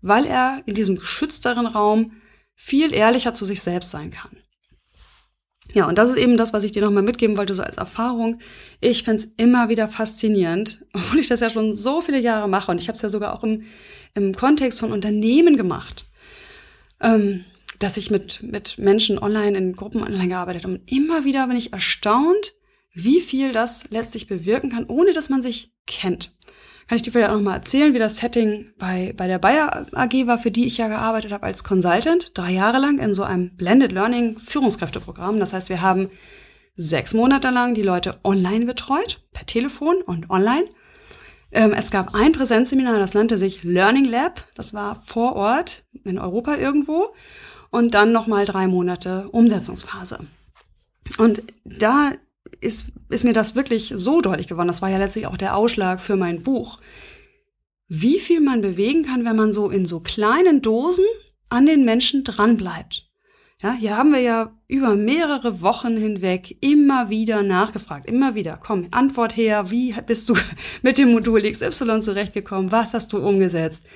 weil 0.00 0.24
er 0.26 0.62
in 0.66 0.74
diesem 0.74 0.96
geschützteren 0.96 1.66
Raum 1.66 2.12
viel 2.54 2.94
ehrlicher 2.94 3.32
zu 3.32 3.44
sich 3.44 3.62
selbst 3.62 3.90
sein 3.90 4.12
kann. 4.12 4.30
Ja, 5.72 5.88
und 5.88 5.98
das 5.98 6.10
ist 6.10 6.16
eben 6.16 6.36
das, 6.36 6.52
was 6.52 6.62
ich 6.62 6.70
dir 6.70 6.82
nochmal 6.82 7.02
mitgeben 7.02 7.36
wollte, 7.36 7.52
so 7.52 7.64
als 7.64 7.78
Erfahrung. 7.78 8.38
Ich 8.80 9.02
find's 9.02 9.28
immer 9.38 9.68
wieder 9.68 9.88
faszinierend, 9.88 10.84
obwohl 10.92 11.18
ich 11.18 11.26
das 11.26 11.40
ja 11.40 11.50
schon 11.50 11.72
so 11.72 12.00
viele 12.00 12.20
Jahre 12.20 12.48
mache 12.48 12.70
und 12.70 12.80
ich 12.80 12.86
habe 12.86 12.94
es 12.96 13.02
ja 13.02 13.10
sogar 13.10 13.34
auch 13.34 13.42
im, 13.42 13.64
im 14.14 14.34
Kontext 14.36 14.78
von 14.78 14.92
Unternehmen 14.92 15.56
gemacht, 15.56 16.04
ähm, 17.00 17.44
dass 17.80 17.96
ich 17.96 18.10
mit, 18.10 18.40
mit 18.44 18.78
Menschen 18.78 19.18
online 19.18 19.58
in 19.58 19.72
Gruppen 19.74 20.02
online 20.02 20.28
gearbeitet 20.28 20.62
habe. 20.62 20.74
Und 20.74 20.92
immer 20.92 21.24
wieder 21.24 21.48
bin 21.48 21.56
ich 21.56 21.72
erstaunt, 21.72 22.54
wie 22.94 23.20
viel 23.20 23.52
das 23.52 23.90
letztlich 23.90 24.26
bewirken 24.26 24.70
kann, 24.70 24.86
ohne 24.86 25.12
dass 25.12 25.28
man 25.28 25.42
sich 25.42 25.74
kennt 25.86 26.34
kann 26.86 26.96
ich 26.96 27.02
dir 27.02 27.12
vielleicht 27.12 27.30
auch 27.30 27.36
nochmal 27.36 27.56
erzählen, 27.56 27.94
wie 27.94 27.98
das 27.98 28.18
Setting 28.18 28.70
bei, 28.78 29.14
bei 29.16 29.26
der 29.26 29.38
Bayer 29.38 29.86
AG 29.92 30.26
war, 30.26 30.38
für 30.38 30.50
die 30.50 30.66
ich 30.66 30.76
ja 30.76 30.88
gearbeitet 30.88 31.32
habe 31.32 31.46
als 31.46 31.64
Consultant, 31.64 32.36
drei 32.36 32.52
Jahre 32.52 32.78
lang 32.78 32.98
in 32.98 33.14
so 33.14 33.22
einem 33.22 33.56
Blended 33.56 33.92
Learning 33.92 34.38
Führungskräfteprogramm. 34.38 35.40
Das 35.40 35.54
heißt, 35.54 35.70
wir 35.70 35.80
haben 35.80 36.10
sechs 36.76 37.14
Monate 37.14 37.50
lang 37.50 37.74
die 37.74 37.82
Leute 37.82 38.18
online 38.22 38.66
betreut, 38.66 39.22
per 39.32 39.46
Telefon 39.46 40.02
und 40.02 40.28
online. 40.28 40.68
Ähm, 41.52 41.72
es 41.72 41.90
gab 41.90 42.14
ein 42.14 42.32
Präsenzseminar, 42.32 42.98
das 42.98 43.14
nannte 43.14 43.38
sich 43.38 43.62
Learning 43.62 44.04
Lab. 44.04 44.46
Das 44.54 44.74
war 44.74 45.02
vor 45.06 45.36
Ort 45.36 45.84
in 46.04 46.18
Europa 46.18 46.56
irgendwo. 46.56 47.14
Und 47.70 47.94
dann 47.94 48.12
nochmal 48.12 48.44
drei 48.44 48.66
Monate 48.66 49.28
Umsetzungsphase. 49.30 50.18
Und 51.18 51.42
da 51.64 52.12
ist, 52.60 52.86
ist 53.10 53.24
mir 53.24 53.32
das 53.32 53.54
wirklich 53.54 53.92
so 53.94 54.20
deutlich 54.20 54.46
geworden. 54.46 54.68
Das 54.68 54.82
war 54.82 54.90
ja 54.90 54.98
letztlich 54.98 55.26
auch 55.26 55.36
der 55.36 55.56
Ausschlag 55.56 56.00
für 56.00 56.16
mein 56.16 56.42
Buch. 56.42 56.78
Wie 57.88 58.18
viel 58.18 58.40
man 58.40 58.60
bewegen 58.60 59.04
kann, 59.04 59.24
wenn 59.24 59.36
man 59.36 59.52
so 59.52 59.70
in 59.70 59.86
so 59.86 60.00
kleinen 60.00 60.62
Dosen 60.62 61.04
an 61.50 61.66
den 61.66 61.84
Menschen 61.84 62.24
dranbleibt. 62.24 63.08
Ja, 63.62 63.72
hier 63.72 63.96
haben 63.96 64.12
wir 64.12 64.20
ja 64.20 64.52
über 64.68 64.94
mehrere 64.94 65.62
Wochen 65.62 65.96
hinweg 65.96 66.58
immer 66.60 67.08
wieder 67.08 67.42
nachgefragt, 67.42 68.04
immer 68.06 68.34
wieder, 68.34 68.58
komm, 68.62 68.88
Antwort 68.90 69.38
her, 69.38 69.70
wie 69.70 69.94
bist 70.06 70.28
du 70.28 70.34
mit 70.82 70.98
dem 70.98 71.12
Modul 71.12 71.50
XY 71.50 72.00
zurechtgekommen, 72.00 72.72
was 72.72 72.92
hast 72.92 73.12
du 73.14 73.26
umgesetzt, 73.26 73.86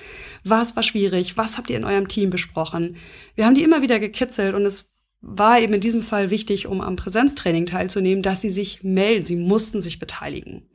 was 0.43 0.75
war 0.75 0.81
schwierig, 0.81 1.37
was 1.37 1.57
habt 1.57 1.69
ihr 1.69 1.77
in 1.77 1.83
eurem 1.83 2.07
Team 2.07 2.31
besprochen. 2.31 2.95
Wir 3.35 3.45
haben 3.45 3.53
die 3.53 3.61
immer 3.61 3.83
wieder 3.83 3.99
gekitzelt 3.99 4.55
und 4.55 4.65
es 4.65 4.88
war 5.21 5.59
eben 5.59 5.73
in 5.73 5.81
diesem 5.81 6.01
Fall 6.01 6.29
wichtig, 6.29 6.67
um 6.67 6.81
am 6.81 6.95
Präsenztraining 6.95 7.65
teilzunehmen, 7.65 8.23
dass 8.23 8.41
sie 8.41 8.49
sich 8.49 8.83
melden. 8.83 9.25
Sie 9.25 9.35
mussten 9.35 9.81
sich 9.81 9.99
beteiligen. 9.99 10.69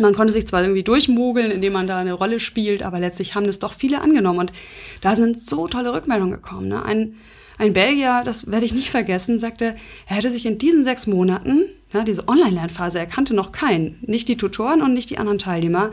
Man 0.00 0.14
konnte 0.14 0.32
sich 0.32 0.46
zwar 0.46 0.62
irgendwie 0.62 0.82
durchmogeln, 0.82 1.50
indem 1.50 1.74
man 1.74 1.86
da 1.86 1.98
eine 1.98 2.14
Rolle 2.14 2.40
spielt, 2.40 2.82
aber 2.82 2.98
letztlich 2.98 3.34
haben 3.34 3.46
das 3.46 3.58
doch 3.58 3.74
viele 3.74 4.00
angenommen. 4.00 4.38
Und 4.38 4.52
da 5.02 5.14
sind 5.14 5.38
so 5.38 5.68
tolle 5.68 5.92
Rückmeldungen 5.92 6.32
gekommen. 6.32 6.68
Ne? 6.68 6.82
Ein, 6.82 7.16
ein 7.58 7.74
Belgier, 7.74 8.22
das 8.24 8.50
werde 8.50 8.64
ich 8.64 8.72
nicht 8.72 8.88
vergessen, 8.88 9.38
sagte, 9.38 9.76
er 10.06 10.16
hätte 10.16 10.30
sich 10.30 10.46
in 10.46 10.56
diesen 10.56 10.82
sechs 10.82 11.06
Monaten, 11.06 11.64
ja, 11.92 12.04
diese 12.04 12.26
Online-Lernphase, 12.26 12.98
er 12.98 13.06
kannte 13.06 13.34
noch 13.34 13.52
keinen, 13.52 13.98
nicht 14.00 14.28
die 14.28 14.38
Tutoren 14.38 14.80
und 14.80 14.94
nicht 14.94 15.10
die 15.10 15.18
anderen 15.18 15.38
Teilnehmer, 15.38 15.90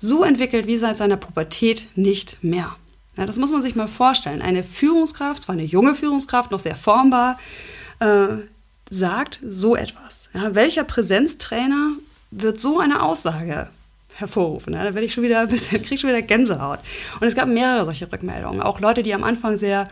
so 0.00 0.24
entwickelt 0.24 0.66
wie 0.66 0.76
seit 0.76 0.96
seiner 0.96 1.16
Pubertät 1.16 1.88
nicht 1.94 2.42
mehr. 2.42 2.74
Ja, 3.16 3.26
das 3.26 3.38
muss 3.38 3.52
man 3.52 3.62
sich 3.62 3.74
mal 3.74 3.88
vorstellen. 3.88 4.42
Eine 4.42 4.62
Führungskraft, 4.62 5.42
zwar 5.42 5.54
eine 5.54 5.64
junge 5.64 5.94
Führungskraft, 5.94 6.50
noch 6.50 6.60
sehr 6.60 6.76
formbar, 6.76 7.38
äh, 7.98 8.28
sagt 8.88 9.40
so 9.44 9.76
etwas. 9.76 10.30
Ja, 10.32 10.54
welcher 10.54 10.84
Präsenztrainer 10.84 11.92
wird 12.30 12.58
so 12.58 12.78
eine 12.78 13.02
Aussage 13.02 13.70
hervorrufen? 14.14 14.74
Ja, 14.74 14.84
da 14.84 14.94
werde 14.94 15.06
ich 15.06 15.12
schon 15.12 15.24
wieder 15.24 15.40
ein 15.40 15.48
bisschen, 15.48 15.82
kriege 15.82 15.98
schon 15.98 16.10
wieder 16.10 16.22
Gänsehaut. 16.22 16.80
Und 17.20 17.26
es 17.26 17.34
gab 17.34 17.48
mehrere 17.48 17.84
solche 17.84 18.10
Rückmeldungen. 18.10 18.62
Auch 18.62 18.80
Leute, 18.80 19.02
die 19.02 19.14
am 19.14 19.24
Anfang 19.24 19.56
sehr, 19.56 19.84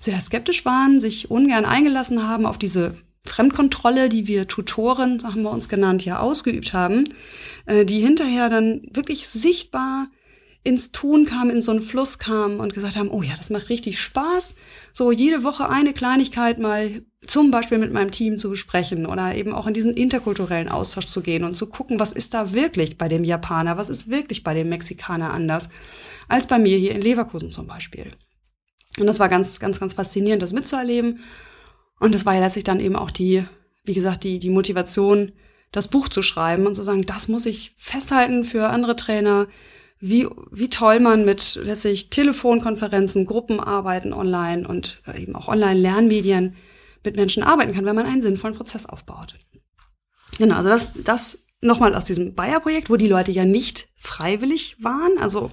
sehr 0.00 0.20
skeptisch 0.20 0.64
waren, 0.64 1.00
sich 1.00 1.30
ungern 1.30 1.64
eingelassen 1.64 2.26
haben 2.26 2.46
auf 2.46 2.58
diese 2.58 2.94
Fremdkontrolle, 3.26 4.08
die 4.08 4.26
wir 4.26 4.46
Tutoren, 4.46 5.18
so 5.18 5.28
haben 5.28 5.42
wir 5.42 5.50
uns 5.50 5.68
genannt, 5.68 6.04
ja 6.04 6.20
ausgeübt 6.20 6.72
haben, 6.72 7.08
äh, 7.66 7.84
die 7.84 8.00
hinterher 8.00 8.48
dann 8.48 8.82
wirklich 8.92 9.28
sichtbar 9.28 10.08
ins 10.66 10.90
Tun 10.90 11.26
kam, 11.26 11.48
in 11.48 11.62
so 11.62 11.70
einen 11.70 11.80
Fluss 11.80 12.18
kam 12.18 12.58
und 12.58 12.74
gesagt 12.74 12.96
haben, 12.96 13.08
oh 13.08 13.22
ja, 13.22 13.36
das 13.36 13.50
macht 13.50 13.68
richtig 13.68 14.00
Spaß, 14.00 14.56
so 14.92 15.12
jede 15.12 15.44
Woche 15.44 15.68
eine 15.68 15.92
Kleinigkeit 15.92 16.58
mal 16.58 17.02
zum 17.24 17.52
Beispiel 17.52 17.78
mit 17.78 17.92
meinem 17.92 18.10
Team 18.10 18.36
zu 18.36 18.50
besprechen 18.50 19.06
oder 19.06 19.36
eben 19.36 19.52
auch 19.52 19.68
in 19.68 19.74
diesen 19.74 19.94
interkulturellen 19.94 20.68
Austausch 20.68 21.06
zu 21.06 21.20
gehen 21.22 21.44
und 21.44 21.54
zu 21.54 21.68
gucken, 21.68 22.00
was 22.00 22.12
ist 22.12 22.34
da 22.34 22.52
wirklich 22.52 22.98
bei 22.98 23.06
dem 23.06 23.22
Japaner, 23.22 23.76
was 23.76 23.88
ist 23.88 24.10
wirklich 24.10 24.42
bei 24.42 24.54
dem 24.54 24.68
Mexikaner 24.68 25.32
anders 25.32 25.70
als 26.26 26.48
bei 26.48 26.58
mir 26.58 26.76
hier 26.76 26.96
in 26.96 27.00
Leverkusen 27.00 27.52
zum 27.52 27.68
Beispiel. 27.68 28.10
Und 28.98 29.06
das 29.06 29.20
war 29.20 29.28
ganz, 29.28 29.60
ganz, 29.60 29.78
ganz 29.78 29.92
faszinierend, 29.92 30.42
das 30.42 30.52
mitzuerleben. 30.52 31.20
Und 32.00 32.12
das 32.12 32.26
war 32.26 32.34
ja 32.34 32.40
letztlich 32.40 32.64
dann 32.64 32.80
eben 32.80 32.96
auch 32.96 33.12
die, 33.12 33.44
wie 33.84 33.94
gesagt, 33.94 34.24
die, 34.24 34.40
die 34.40 34.50
Motivation, 34.50 35.30
das 35.70 35.86
Buch 35.88 36.08
zu 36.08 36.22
schreiben 36.22 36.66
und 36.66 36.74
zu 36.74 36.82
sagen, 36.82 37.06
das 37.06 37.28
muss 37.28 37.46
ich 37.46 37.72
festhalten 37.76 38.42
für 38.42 38.68
andere 38.68 38.96
Trainer, 38.96 39.46
wie, 39.98 40.28
wie 40.50 40.68
toll 40.68 41.00
man 41.00 41.24
mit 41.24 41.58
letztlich 41.62 42.10
Telefonkonferenzen, 42.10 43.26
Gruppenarbeiten 43.26 44.12
online 44.12 44.66
und 44.66 45.00
äh, 45.06 45.22
eben 45.22 45.34
auch 45.34 45.48
Online-Lernmedien 45.48 46.56
mit 47.04 47.16
Menschen 47.16 47.42
arbeiten 47.42 47.72
kann, 47.72 47.84
wenn 47.84 47.96
man 47.96 48.06
einen 48.06 48.22
sinnvollen 48.22 48.56
Prozess 48.56 48.86
aufbaut. 48.86 49.34
Genau, 50.38 50.56
also 50.56 50.68
das, 50.68 50.92
das 51.02 51.38
nochmal 51.62 51.94
aus 51.94 52.04
diesem 52.04 52.34
Bayer-Projekt, 52.34 52.90
wo 52.90 52.96
die 52.96 53.08
Leute 53.08 53.32
ja 53.32 53.44
nicht 53.44 53.88
freiwillig 53.96 54.76
waren. 54.80 55.18
Also 55.18 55.50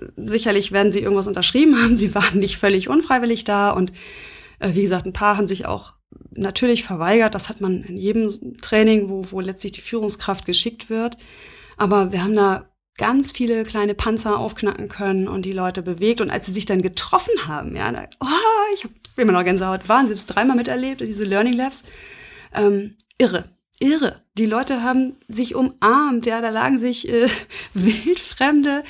äh, 0.00 0.06
sicherlich 0.16 0.72
werden 0.72 0.92
sie 0.92 1.00
irgendwas 1.00 1.28
unterschrieben 1.28 1.82
haben, 1.82 1.96
sie 1.96 2.14
waren 2.14 2.38
nicht 2.38 2.56
völlig 2.56 2.88
unfreiwillig 2.88 3.44
da 3.44 3.70
und 3.70 3.92
äh, 4.60 4.70
wie 4.72 4.82
gesagt, 4.82 5.06
ein 5.06 5.12
paar 5.12 5.36
haben 5.36 5.46
sich 5.46 5.66
auch 5.66 5.92
natürlich 6.34 6.84
verweigert. 6.84 7.34
Das 7.34 7.48
hat 7.48 7.60
man 7.60 7.82
in 7.82 7.96
jedem 7.96 8.56
Training, 8.58 9.08
wo, 9.08 9.22
wo 9.30 9.40
letztlich 9.40 9.72
die 9.72 9.80
Führungskraft 9.80 10.46
geschickt 10.46 10.88
wird. 10.88 11.18
Aber 11.76 12.12
wir 12.12 12.24
haben 12.24 12.34
da 12.34 12.68
ganz 12.98 13.32
viele 13.32 13.64
kleine 13.64 13.94
Panzer 13.94 14.38
aufknacken 14.38 14.88
können 14.88 15.28
und 15.28 15.44
die 15.44 15.52
Leute 15.52 15.82
bewegt. 15.82 16.20
Und 16.20 16.30
als 16.30 16.46
sie 16.46 16.52
sich 16.52 16.66
dann 16.66 16.82
getroffen 16.82 17.46
haben, 17.46 17.74
ja, 17.74 17.90
da, 17.90 18.04
oh, 18.20 18.74
ich 18.74 18.84
habe 18.84 18.94
immer 19.16 19.32
noch 19.32 19.44
Gänsehaut, 19.44 19.88
waren 19.88 20.06
sie 20.06 20.14
es 20.14 20.26
dreimal 20.26 20.56
miterlebt, 20.56 21.00
diese 21.00 21.24
Learning 21.24 21.54
Labs. 21.54 21.84
Ähm, 22.54 22.96
irre, 23.16 23.44
irre. 23.80 24.20
Die 24.36 24.46
Leute 24.46 24.82
haben 24.82 25.16
sich 25.28 25.54
umarmt, 25.54 26.26
ja, 26.26 26.40
da 26.40 26.50
lagen 26.50 26.78
sich 26.78 27.08
äh, 27.08 27.28
wildfremde, 27.74 28.82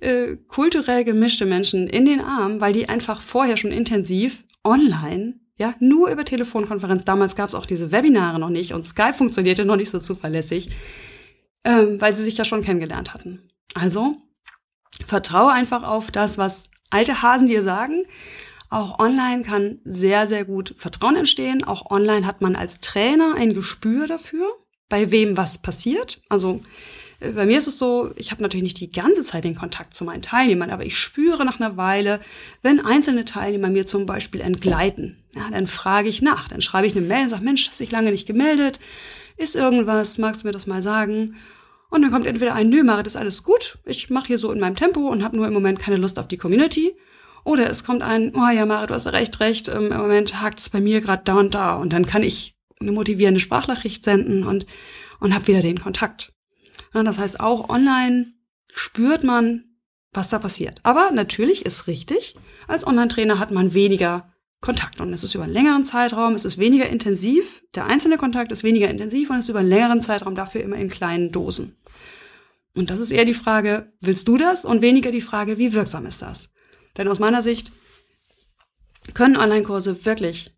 äh, 0.00 0.36
kulturell 0.46 1.04
gemischte 1.04 1.46
Menschen 1.46 1.88
in 1.88 2.04
den 2.04 2.20
Armen, 2.20 2.60
weil 2.60 2.72
die 2.72 2.88
einfach 2.88 3.20
vorher 3.20 3.56
schon 3.56 3.72
intensiv 3.72 4.44
online 4.62 5.34
ja, 5.58 5.74
nur 5.80 6.10
über 6.10 6.24
Telefonkonferenz. 6.24 7.04
Damals 7.04 7.34
gab 7.34 7.48
es 7.48 7.54
auch 7.54 7.64
diese 7.64 7.90
Webinare 7.90 8.38
noch 8.38 8.50
nicht 8.50 8.74
und 8.74 8.84
Skype 8.84 9.14
funktionierte 9.14 9.64
noch 9.64 9.76
nicht 9.76 9.88
so 9.88 9.98
zuverlässig 9.98 10.68
ähm, 11.66 12.00
weil 12.00 12.14
sie 12.14 12.24
sich 12.24 12.38
ja 12.38 12.44
schon 12.44 12.62
kennengelernt 12.62 13.12
hatten. 13.12 13.50
Also 13.74 14.16
vertraue 15.04 15.52
einfach 15.52 15.82
auf 15.82 16.10
das, 16.10 16.38
was 16.38 16.70
alte 16.90 17.20
Hasen 17.22 17.48
dir 17.48 17.62
sagen. 17.62 18.04
Auch 18.70 18.98
online 18.98 19.42
kann 19.42 19.80
sehr, 19.84 20.28
sehr 20.28 20.44
gut 20.44 20.74
Vertrauen 20.78 21.16
entstehen. 21.16 21.64
Auch 21.64 21.90
online 21.90 22.26
hat 22.26 22.40
man 22.40 22.56
als 22.56 22.80
Trainer 22.80 23.34
ein 23.36 23.52
Gespür 23.52 24.06
dafür, 24.06 24.46
bei 24.88 25.10
wem 25.10 25.36
was 25.36 25.58
passiert. 25.58 26.22
Also 26.28 26.62
äh, 27.20 27.32
bei 27.32 27.46
mir 27.46 27.58
ist 27.58 27.66
es 27.66 27.78
so, 27.78 28.10
ich 28.16 28.30
habe 28.30 28.42
natürlich 28.42 28.62
nicht 28.62 28.80
die 28.80 28.90
ganze 28.90 29.24
Zeit 29.24 29.44
den 29.44 29.56
Kontakt 29.56 29.92
zu 29.92 30.04
meinen 30.04 30.22
Teilnehmern, 30.22 30.70
aber 30.70 30.84
ich 30.84 30.96
spüre 30.96 31.44
nach 31.44 31.58
einer 31.58 31.76
Weile, 31.76 32.20
wenn 32.62 32.84
einzelne 32.84 33.24
Teilnehmer 33.24 33.68
mir 33.68 33.86
zum 33.86 34.06
Beispiel 34.06 34.40
entgleiten, 34.40 35.24
ja, 35.34 35.50
dann 35.50 35.66
frage 35.66 36.08
ich 36.08 36.22
nach, 36.22 36.48
dann 36.48 36.60
schreibe 36.60 36.86
ich 36.86 36.96
eine 36.96 37.06
Mail 37.06 37.24
und 37.24 37.28
sage, 37.28 37.44
Mensch, 37.44 37.68
hast 37.68 37.80
dich 37.80 37.90
lange 37.90 38.10
nicht 38.10 38.26
gemeldet, 38.26 38.80
ist 39.36 39.54
irgendwas, 39.54 40.18
magst 40.18 40.42
du 40.42 40.46
mir 40.46 40.52
das 40.52 40.66
mal 40.66 40.82
sagen? 40.82 41.36
Und 41.90 42.02
dann 42.02 42.10
kommt 42.10 42.26
entweder 42.26 42.54
ein, 42.54 42.68
nö, 42.68 42.82
Marit, 42.82 43.06
ist 43.06 43.16
alles 43.16 43.42
gut, 43.42 43.78
ich 43.84 44.10
mache 44.10 44.28
hier 44.28 44.38
so 44.38 44.50
in 44.52 44.60
meinem 44.60 44.76
Tempo 44.76 45.08
und 45.08 45.22
habe 45.22 45.36
nur 45.36 45.46
im 45.46 45.52
Moment 45.52 45.78
keine 45.78 45.96
Lust 45.96 46.18
auf 46.18 46.28
die 46.28 46.36
Community. 46.36 46.94
Oder 47.44 47.70
es 47.70 47.84
kommt 47.84 48.02
ein, 48.02 48.32
oh 48.34 48.48
ja, 48.48 48.66
Marit, 48.66 48.90
du 48.90 48.94
hast 48.94 49.06
recht, 49.06 49.38
recht, 49.38 49.68
ähm, 49.68 49.92
im 49.92 49.98
Moment 49.98 50.40
hakt 50.40 50.58
es 50.58 50.70
bei 50.70 50.80
mir 50.80 51.00
gerade 51.00 51.22
da 51.24 51.34
und 51.34 51.54
da. 51.54 51.76
Und 51.76 51.92
dann 51.92 52.06
kann 52.06 52.24
ich 52.24 52.56
eine 52.80 52.92
motivierende 52.92 53.40
Sprachnachricht 53.40 54.04
senden 54.04 54.44
und, 54.44 54.66
und 55.20 55.34
habe 55.34 55.46
wieder 55.46 55.60
den 55.60 55.80
Kontakt. 55.80 56.32
Ja, 56.92 57.02
das 57.02 57.18
heißt, 57.18 57.40
auch 57.40 57.68
online 57.68 58.32
spürt 58.72 59.22
man, 59.22 59.64
was 60.12 60.28
da 60.28 60.38
passiert. 60.38 60.80
Aber 60.82 61.10
natürlich 61.12 61.64
ist 61.64 61.86
richtig, 61.86 62.34
als 62.66 62.86
Online-Trainer 62.86 63.38
hat 63.38 63.50
man 63.50 63.74
weniger 63.74 64.32
Kontakt. 64.60 65.00
Und 65.00 65.12
es 65.12 65.22
ist 65.22 65.34
über 65.34 65.44
einen 65.44 65.52
längeren 65.52 65.84
Zeitraum, 65.84 66.34
es 66.34 66.44
ist 66.44 66.58
weniger 66.58 66.88
intensiv, 66.88 67.62
der 67.74 67.86
einzelne 67.86 68.16
Kontakt 68.16 68.50
ist 68.52 68.64
weniger 68.64 68.88
intensiv 68.88 69.30
und 69.30 69.36
es 69.36 69.44
ist 69.44 69.48
über 69.50 69.60
einen 69.60 69.68
längeren 69.68 70.00
Zeitraum 70.00 70.34
dafür 70.34 70.62
immer 70.62 70.76
in 70.76 70.88
kleinen 70.88 71.30
Dosen. 71.30 71.76
Und 72.74 72.90
das 72.90 73.00
ist 73.00 73.10
eher 73.10 73.24
die 73.24 73.34
Frage, 73.34 73.92
willst 74.02 74.28
du 74.28 74.36
das? 74.36 74.64
Und 74.64 74.82
weniger 74.82 75.10
die 75.10 75.20
Frage, 75.20 75.56
wie 75.58 75.72
wirksam 75.72 76.04
ist 76.04 76.22
das? 76.22 76.50
Denn 76.96 77.08
aus 77.08 77.18
meiner 77.18 77.42
Sicht 77.42 77.72
können 79.14 79.36
Online-Kurse 79.36 80.04
wirklich 80.04 80.56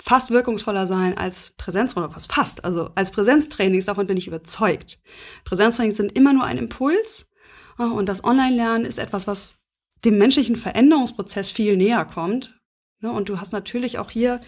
fast 0.00 0.30
wirkungsvoller 0.30 0.86
sein 0.86 1.18
als 1.18 1.54
Präsenztraining, 1.56 2.14
was 2.14 2.26
fast, 2.26 2.64
also 2.64 2.90
als 2.94 3.10
Präsenztrainings, 3.10 3.86
davon 3.86 4.06
bin 4.06 4.16
ich 4.16 4.26
überzeugt. 4.26 5.00
Präsenztrainings 5.44 5.96
sind 5.96 6.16
immer 6.16 6.32
nur 6.32 6.44
ein 6.44 6.58
Impuls 6.58 7.28
und 7.76 8.08
das 8.08 8.24
Online-Lernen 8.24 8.84
ist 8.84 8.98
etwas, 8.98 9.26
was 9.26 9.56
dem 10.04 10.18
menschlichen 10.18 10.56
Veränderungsprozess 10.56 11.50
viel 11.50 11.76
näher 11.76 12.04
kommt. 12.04 12.57
Ne? 13.00 13.12
Und 13.12 13.28
du 13.28 13.40
hast 13.40 13.52
natürlich 13.52 13.98
auch 13.98 14.10
hier, 14.10 14.40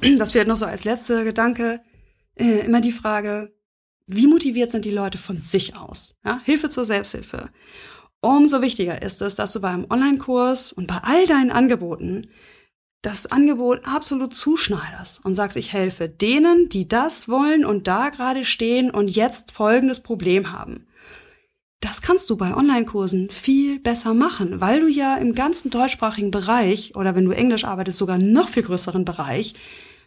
das 0.18 0.32
vielleicht 0.32 0.48
noch 0.48 0.56
so 0.56 0.66
als 0.66 0.84
letzter 0.84 1.24
Gedanke, 1.24 1.80
äh, 2.36 2.64
immer 2.66 2.80
die 2.80 2.92
Frage, 2.92 3.54
wie 4.06 4.26
motiviert 4.26 4.70
sind 4.70 4.84
die 4.84 4.90
Leute 4.90 5.18
von 5.18 5.40
sich 5.40 5.76
aus? 5.76 6.14
Ja? 6.24 6.40
Hilfe 6.44 6.68
zur 6.68 6.84
Selbsthilfe. 6.84 7.50
Umso 8.20 8.62
wichtiger 8.62 9.02
ist 9.02 9.22
es, 9.22 9.34
dass 9.34 9.52
du 9.52 9.60
beim 9.60 9.86
Online-Kurs 9.90 10.72
und 10.72 10.86
bei 10.86 10.98
all 11.02 11.26
deinen 11.26 11.50
Angeboten 11.50 12.28
das 13.02 13.26
Angebot 13.26 13.86
absolut 13.86 14.34
zuschneiderst 14.34 15.24
und 15.24 15.34
sagst, 15.34 15.58
ich 15.58 15.74
helfe 15.74 16.08
denen, 16.08 16.70
die 16.70 16.88
das 16.88 17.28
wollen 17.28 17.66
und 17.66 17.86
da 17.86 18.08
gerade 18.08 18.46
stehen 18.46 18.90
und 18.90 19.14
jetzt 19.14 19.52
folgendes 19.52 20.00
Problem 20.00 20.52
haben. 20.52 20.86
Das 21.84 22.00
kannst 22.00 22.30
du 22.30 22.36
bei 22.36 22.56
Online-Kursen 22.56 23.28
viel 23.28 23.78
besser 23.78 24.14
machen, 24.14 24.62
weil 24.62 24.80
du 24.80 24.88
ja 24.88 25.16
im 25.16 25.34
ganzen 25.34 25.68
deutschsprachigen 25.68 26.30
Bereich 26.30 26.96
oder 26.96 27.14
wenn 27.14 27.26
du 27.26 27.32
Englisch 27.32 27.64
arbeitest, 27.64 27.98
sogar 27.98 28.16
noch 28.16 28.48
viel 28.48 28.62
größeren 28.62 29.04
Bereich 29.04 29.52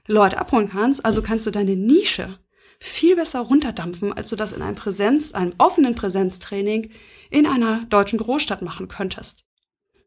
Leute 0.07 0.39
abholen 0.39 0.69
kannst. 0.69 1.05
Also 1.05 1.21
kannst 1.21 1.45
du 1.45 1.51
deine 1.51 1.75
Nische 1.75 2.29
viel 2.79 3.15
besser 3.15 3.41
runterdampfen, 3.41 4.11
als 4.11 4.29
du 4.29 4.35
das 4.35 4.53
in 4.53 4.63
einem 4.63 4.75
Präsenz, 4.75 5.33
einem 5.33 5.53
offenen 5.59 5.93
Präsenztraining 5.93 6.89
in 7.29 7.45
einer 7.45 7.85
deutschen 7.85 8.17
Großstadt 8.17 8.63
machen 8.63 8.87
könntest. 8.87 9.45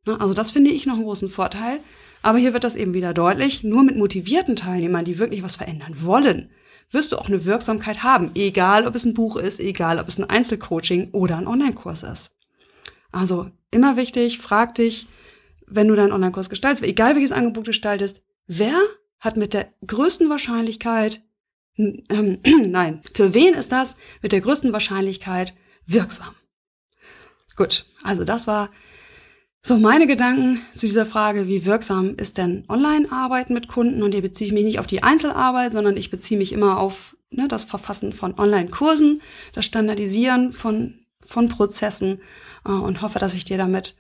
Also 0.08 0.34
das 0.34 0.50
finde 0.50 0.70
ich 0.70 0.86
noch 0.86 0.94
einen 0.94 1.04
großen 1.04 1.28
Vorteil. 1.28 1.78
Aber 2.22 2.38
hier 2.38 2.52
wird 2.52 2.64
das 2.64 2.74
eben 2.74 2.94
wieder 2.94 3.14
deutlich. 3.14 3.62
Nur 3.62 3.84
mit 3.84 3.96
motivierten 3.96 4.56
Teilnehmern, 4.56 5.04
die 5.04 5.20
wirklich 5.20 5.44
was 5.44 5.54
verändern 5.54 5.94
wollen, 6.02 6.50
wirst 6.90 7.12
du 7.12 7.18
auch 7.18 7.28
eine 7.28 7.44
Wirksamkeit 7.44 8.02
haben. 8.02 8.30
Egal, 8.34 8.86
ob 8.86 8.94
es 8.94 9.04
ein 9.04 9.14
Buch 9.14 9.36
ist, 9.36 9.60
egal, 9.60 9.98
ob 9.98 10.08
es 10.08 10.18
ein 10.18 10.28
Einzelcoaching 10.28 11.10
oder 11.12 11.36
ein 11.36 11.46
Online-Kurs 11.46 12.02
ist. 12.02 12.36
Also 13.12 13.50
immer 13.70 13.96
wichtig, 13.96 14.38
frag 14.38 14.74
dich, 14.74 15.06
wenn 15.66 15.88
du 15.88 15.96
deinen 15.96 16.12
Online-Kurs 16.12 16.50
gestaltest, 16.50 16.82
egal 16.82 17.14
welches 17.14 17.32
Angebot 17.32 17.66
du 17.66 17.70
gestaltest, 17.70 18.22
wer 18.46 18.78
hat 19.20 19.36
mit 19.36 19.54
der 19.54 19.72
größten 19.86 20.28
Wahrscheinlichkeit, 20.28 21.22
ähm, 21.76 22.38
nein, 22.70 23.00
für 23.12 23.34
wen 23.34 23.54
ist 23.54 23.72
das 23.72 23.96
mit 24.22 24.32
der 24.32 24.40
größten 24.40 24.72
Wahrscheinlichkeit 24.72 25.54
wirksam? 25.86 26.34
Gut, 27.56 27.84
also 28.02 28.24
das 28.24 28.46
war 28.46 28.70
so, 29.62 29.76
meine 29.76 30.06
Gedanken 30.06 30.60
zu 30.74 30.86
dieser 30.86 31.04
Frage, 31.04 31.46
wie 31.46 31.66
wirksam 31.66 32.14
ist 32.16 32.38
denn 32.38 32.64
Online-Arbeiten 32.68 33.52
mit 33.52 33.68
Kunden? 33.68 34.02
Und 34.02 34.12
hier 34.12 34.22
beziehe 34.22 34.48
ich 34.48 34.54
mich 34.54 34.64
nicht 34.64 34.78
auf 34.78 34.86
die 34.86 35.02
Einzelarbeit, 35.02 35.72
sondern 35.72 35.98
ich 35.98 36.10
beziehe 36.10 36.38
mich 36.38 36.52
immer 36.52 36.78
auf 36.78 37.14
ne, 37.30 37.46
das 37.46 37.64
Verfassen 37.64 38.12
von 38.14 38.38
Online-Kursen, 38.38 39.20
das 39.52 39.66
Standardisieren 39.66 40.52
von, 40.52 40.94
von 41.20 41.48
Prozessen 41.48 42.20
äh, 42.64 42.70
und 42.70 43.02
hoffe, 43.02 43.18
dass 43.18 43.34
ich 43.34 43.44
dir 43.44 43.58
damit 43.58 43.96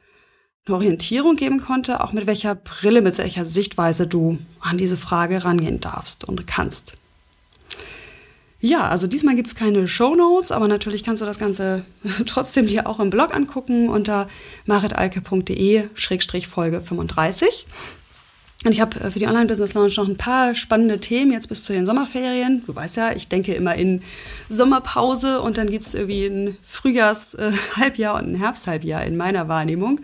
eine 0.66 0.76
Orientierung 0.76 1.36
geben 1.36 1.60
konnte, 1.60 2.02
auch 2.02 2.12
mit 2.12 2.26
welcher 2.26 2.54
Brille, 2.54 3.02
mit 3.02 3.18
welcher 3.18 3.44
Sichtweise 3.44 4.06
du 4.06 4.38
an 4.60 4.78
diese 4.78 4.96
Frage 4.96 5.44
rangehen 5.44 5.80
darfst 5.80 6.24
und 6.24 6.46
kannst. 6.46 6.94
Ja, 8.60 8.88
also 8.88 9.06
diesmal 9.06 9.36
gibt's 9.36 9.54
keine 9.54 9.86
Show 9.88 10.14
Notes, 10.14 10.52
aber 10.52 10.68
natürlich 10.68 11.02
kannst 11.02 11.22
du 11.22 11.26
das 11.26 11.38
Ganze 11.38 11.82
trotzdem 12.26 12.66
dir 12.66 12.86
auch 12.86 13.00
im 13.00 13.08
Blog 13.08 13.34
angucken 13.34 13.88
unter 13.88 14.28
maritalke.de-folge 14.66 16.82
35. 16.82 17.66
Und 18.66 18.72
ich 18.72 18.82
habe 18.82 19.00
äh, 19.00 19.10
für 19.10 19.18
die 19.18 19.26
Online-Business 19.26 19.72
Lounge 19.72 19.94
noch 19.96 20.06
ein 20.06 20.18
paar 20.18 20.54
spannende 20.54 21.00
Themen 21.00 21.32
jetzt 21.32 21.48
bis 21.48 21.64
zu 21.64 21.72
den 21.72 21.86
Sommerferien. 21.86 22.62
Du 22.66 22.74
weißt 22.74 22.98
ja, 22.98 23.12
ich 23.12 23.28
denke 23.28 23.54
immer 23.54 23.74
in 23.74 24.02
Sommerpause 24.50 25.40
und 25.40 25.56
dann 25.56 25.70
gibt's 25.70 25.94
irgendwie 25.94 26.26
ein 26.26 26.58
Frühjahrs-Halbjahr 26.62 28.16
und 28.16 28.32
ein 28.32 28.34
Herbsthalbjahr 28.34 29.04
in 29.04 29.16
meiner 29.16 29.48
Wahrnehmung. 29.48 30.00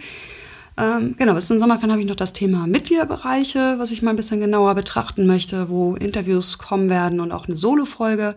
Ähm, 0.78 1.14
genau, 1.16 1.34
bis 1.34 1.46
zum 1.46 1.58
Sommerferien 1.58 1.92
habe 1.92 2.02
ich 2.02 2.08
noch 2.08 2.16
das 2.16 2.34
Thema 2.34 2.66
Mitgliederbereiche, 2.66 3.76
was 3.78 3.92
ich 3.92 4.02
mal 4.02 4.10
ein 4.10 4.16
bisschen 4.16 4.40
genauer 4.40 4.74
betrachten 4.74 5.26
möchte, 5.26 5.70
wo 5.70 5.96
Interviews 5.96 6.58
kommen 6.58 6.90
werden 6.90 7.20
und 7.20 7.32
auch 7.32 7.46
eine 7.46 7.56
Solo-Folge. 7.56 8.36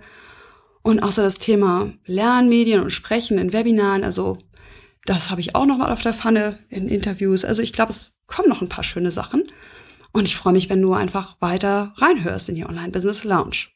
Und 0.82 1.04
außer 1.04 1.22
das 1.22 1.40
Thema 1.40 1.92
Lernmedien 2.06 2.82
und 2.82 2.92
Sprechen 2.92 3.38
in 3.38 3.52
Webinaren, 3.52 4.06
also 4.06 4.38
das 5.06 5.30
habe 5.32 5.42
ich 5.42 5.56
auch 5.56 5.66
noch 5.66 5.78
mal 5.78 5.92
auf 5.92 6.02
der 6.02 6.14
Pfanne 6.14 6.60
in 6.70 6.88
Interviews. 6.88 7.44
Also 7.44 7.62
ich 7.62 7.74
glaube, 7.74 7.92
es 7.92 8.20
kommen 8.28 8.48
noch 8.48 8.62
ein 8.62 8.70
paar 8.70 8.84
schöne 8.84 9.12
Sachen. 9.12 9.44
Und 10.12 10.26
ich 10.26 10.36
freue 10.36 10.54
mich, 10.54 10.70
wenn 10.70 10.82
du 10.82 10.94
einfach 10.94 11.38
weiter 11.42 11.94
reinhörst 11.98 12.50
in 12.50 12.56
die 12.56 12.66
Online-Business 12.66 13.26
Lounge. 13.26 13.68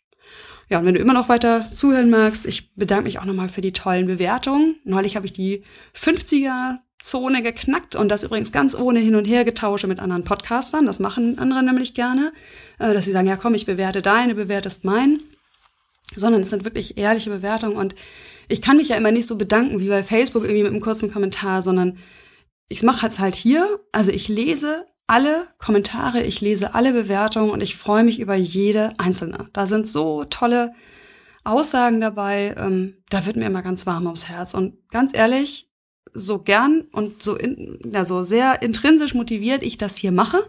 Ja, 0.69 0.79
und 0.79 0.85
wenn 0.85 0.93
du 0.93 0.99
immer 0.99 1.13
noch 1.13 1.29
weiter 1.29 1.69
zuhören 1.71 2.09
magst, 2.09 2.45
ich 2.45 2.73
bedanke 2.75 3.03
mich 3.03 3.19
auch 3.19 3.25
nochmal 3.25 3.49
für 3.49 3.61
die 3.61 3.73
tollen 3.73 4.07
Bewertungen. 4.07 4.77
Neulich 4.85 5.15
habe 5.15 5.25
ich 5.25 5.33
die 5.33 5.63
50er 5.95 6.77
Zone 7.03 7.43
geknackt 7.43 7.95
und 7.95 8.09
das 8.09 8.23
übrigens 8.23 8.51
ganz 8.51 8.75
ohne 8.75 8.99
Hin- 8.99 9.15
und 9.15 9.25
Hergetausche 9.25 9.87
mit 9.87 9.99
anderen 9.99 10.23
Podcastern. 10.23 10.85
Das 10.85 10.99
machen 10.99 11.37
andere 11.37 11.61
nämlich 11.61 11.93
gerne, 11.93 12.31
äh, 12.79 12.93
dass 12.93 13.05
sie 13.05 13.11
sagen, 13.11 13.27
ja 13.27 13.35
komm, 13.35 13.53
ich 13.55 13.65
bewerte 13.65 14.01
deine, 14.01 14.35
bewertest 14.35 14.85
meinen. 14.85 15.19
Sondern 16.15 16.41
es 16.41 16.49
sind 16.49 16.63
wirklich 16.63 16.97
ehrliche 16.97 17.29
Bewertungen 17.29 17.75
und 17.75 17.95
ich 18.47 18.61
kann 18.61 18.77
mich 18.77 18.89
ja 18.89 18.95
immer 18.95 19.11
nicht 19.11 19.27
so 19.27 19.35
bedanken 19.35 19.79
wie 19.79 19.89
bei 19.89 20.03
Facebook 20.03 20.43
irgendwie 20.43 20.63
mit 20.63 20.71
einem 20.71 20.81
kurzen 20.81 21.11
Kommentar, 21.11 21.61
sondern 21.61 21.97
ich 22.69 22.83
mache 22.83 23.07
es 23.07 23.19
halt 23.19 23.35
hier. 23.35 23.79
Also 23.91 24.11
ich 24.11 24.27
lese 24.27 24.85
alle 25.07 25.47
Kommentare, 25.57 26.21
ich 26.21 26.39
lese 26.39 26.75
alle 26.75 26.93
Bewertungen 26.93 27.49
und 27.49 27.61
ich 27.61 27.75
freue 27.75 28.03
mich 28.03 28.19
über 28.19 28.35
jede 28.35 28.91
einzelne. 28.97 29.49
Da 29.53 29.65
sind 29.65 29.89
so 29.89 30.23
tolle 30.23 30.73
Aussagen 31.43 31.99
dabei, 31.99 32.55
ähm, 32.57 32.95
da 33.09 33.25
wird 33.25 33.35
mir 33.35 33.45
immer 33.45 33.61
ganz 33.61 33.85
warm 33.85 34.05
ums 34.05 34.29
Herz. 34.29 34.53
Und 34.53 34.89
ganz 34.89 35.15
ehrlich, 35.15 35.69
so 36.13 36.39
gern 36.39 36.83
und 36.91 37.23
so, 37.23 37.35
in, 37.35 37.79
ja, 37.91 38.05
so 38.05 38.23
sehr 38.23 38.61
intrinsisch 38.61 39.13
motiviert 39.13 39.63
ich 39.63 39.77
das 39.77 39.97
hier 39.97 40.11
mache. 40.11 40.47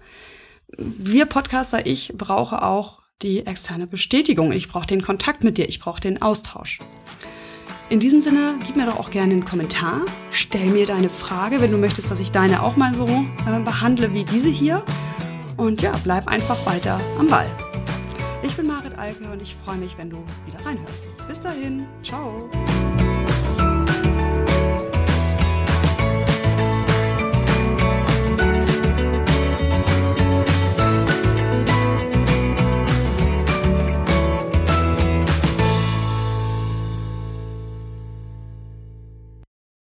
Wir 0.77 1.27
Podcaster, 1.27 1.87
ich 1.87 2.13
brauche 2.17 2.63
auch 2.63 3.01
die 3.23 3.47
externe 3.47 3.87
Bestätigung. 3.87 4.53
Ich 4.53 4.69
brauche 4.69 4.87
den 4.87 5.03
Kontakt 5.03 5.45
mit 5.45 5.59
dir. 5.59 5.69
Ich 5.69 5.81
brauche 5.81 6.01
den 6.01 6.21
Austausch. 6.21 6.81
In 7.91 8.01
diesem 8.01 8.21
Sinne, 8.21 8.57
gib 8.67 8.77
mir 8.77 8.87
doch 8.87 8.99
auch 8.99 9.11
gerne 9.11 9.33
einen 9.33 9.45
Kommentar. 9.45 10.01
Stell 10.31 10.67
mir 10.67 10.87
deine 10.87 11.11
Frage, 11.11 11.61
wenn 11.61 11.71
du 11.71 11.79
möchtest, 11.79 12.11
dass 12.11 12.21
ich 12.21 12.31
deine 12.31 12.63
auch 12.63 12.77
mal 12.77 12.95
so 12.95 13.07
äh, 13.07 13.61
behandle 13.65 14.13
wie 14.15 14.25
diese 14.25 14.49
hier. 14.49 14.83
Und 15.57 15.83
ja, 15.83 15.93
bleib 16.03 16.27
einfach 16.27 16.65
weiter 16.67 17.01
am 17.19 17.29
Ball. 17.29 17.51
Ich 18.43 18.57
bin 18.57 18.67
Marit 18.67 18.99
Alke 18.99 19.31
und 19.31 19.41
ich 19.41 19.57
freue 19.65 19.77
mich, 19.77 19.97
wenn 19.97 20.11
du 20.11 20.19
wieder 20.47 20.65
reinhörst. 20.65 21.15
Bis 21.29 21.41
dahin, 21.41 21.87
ciao. 22.03 22.51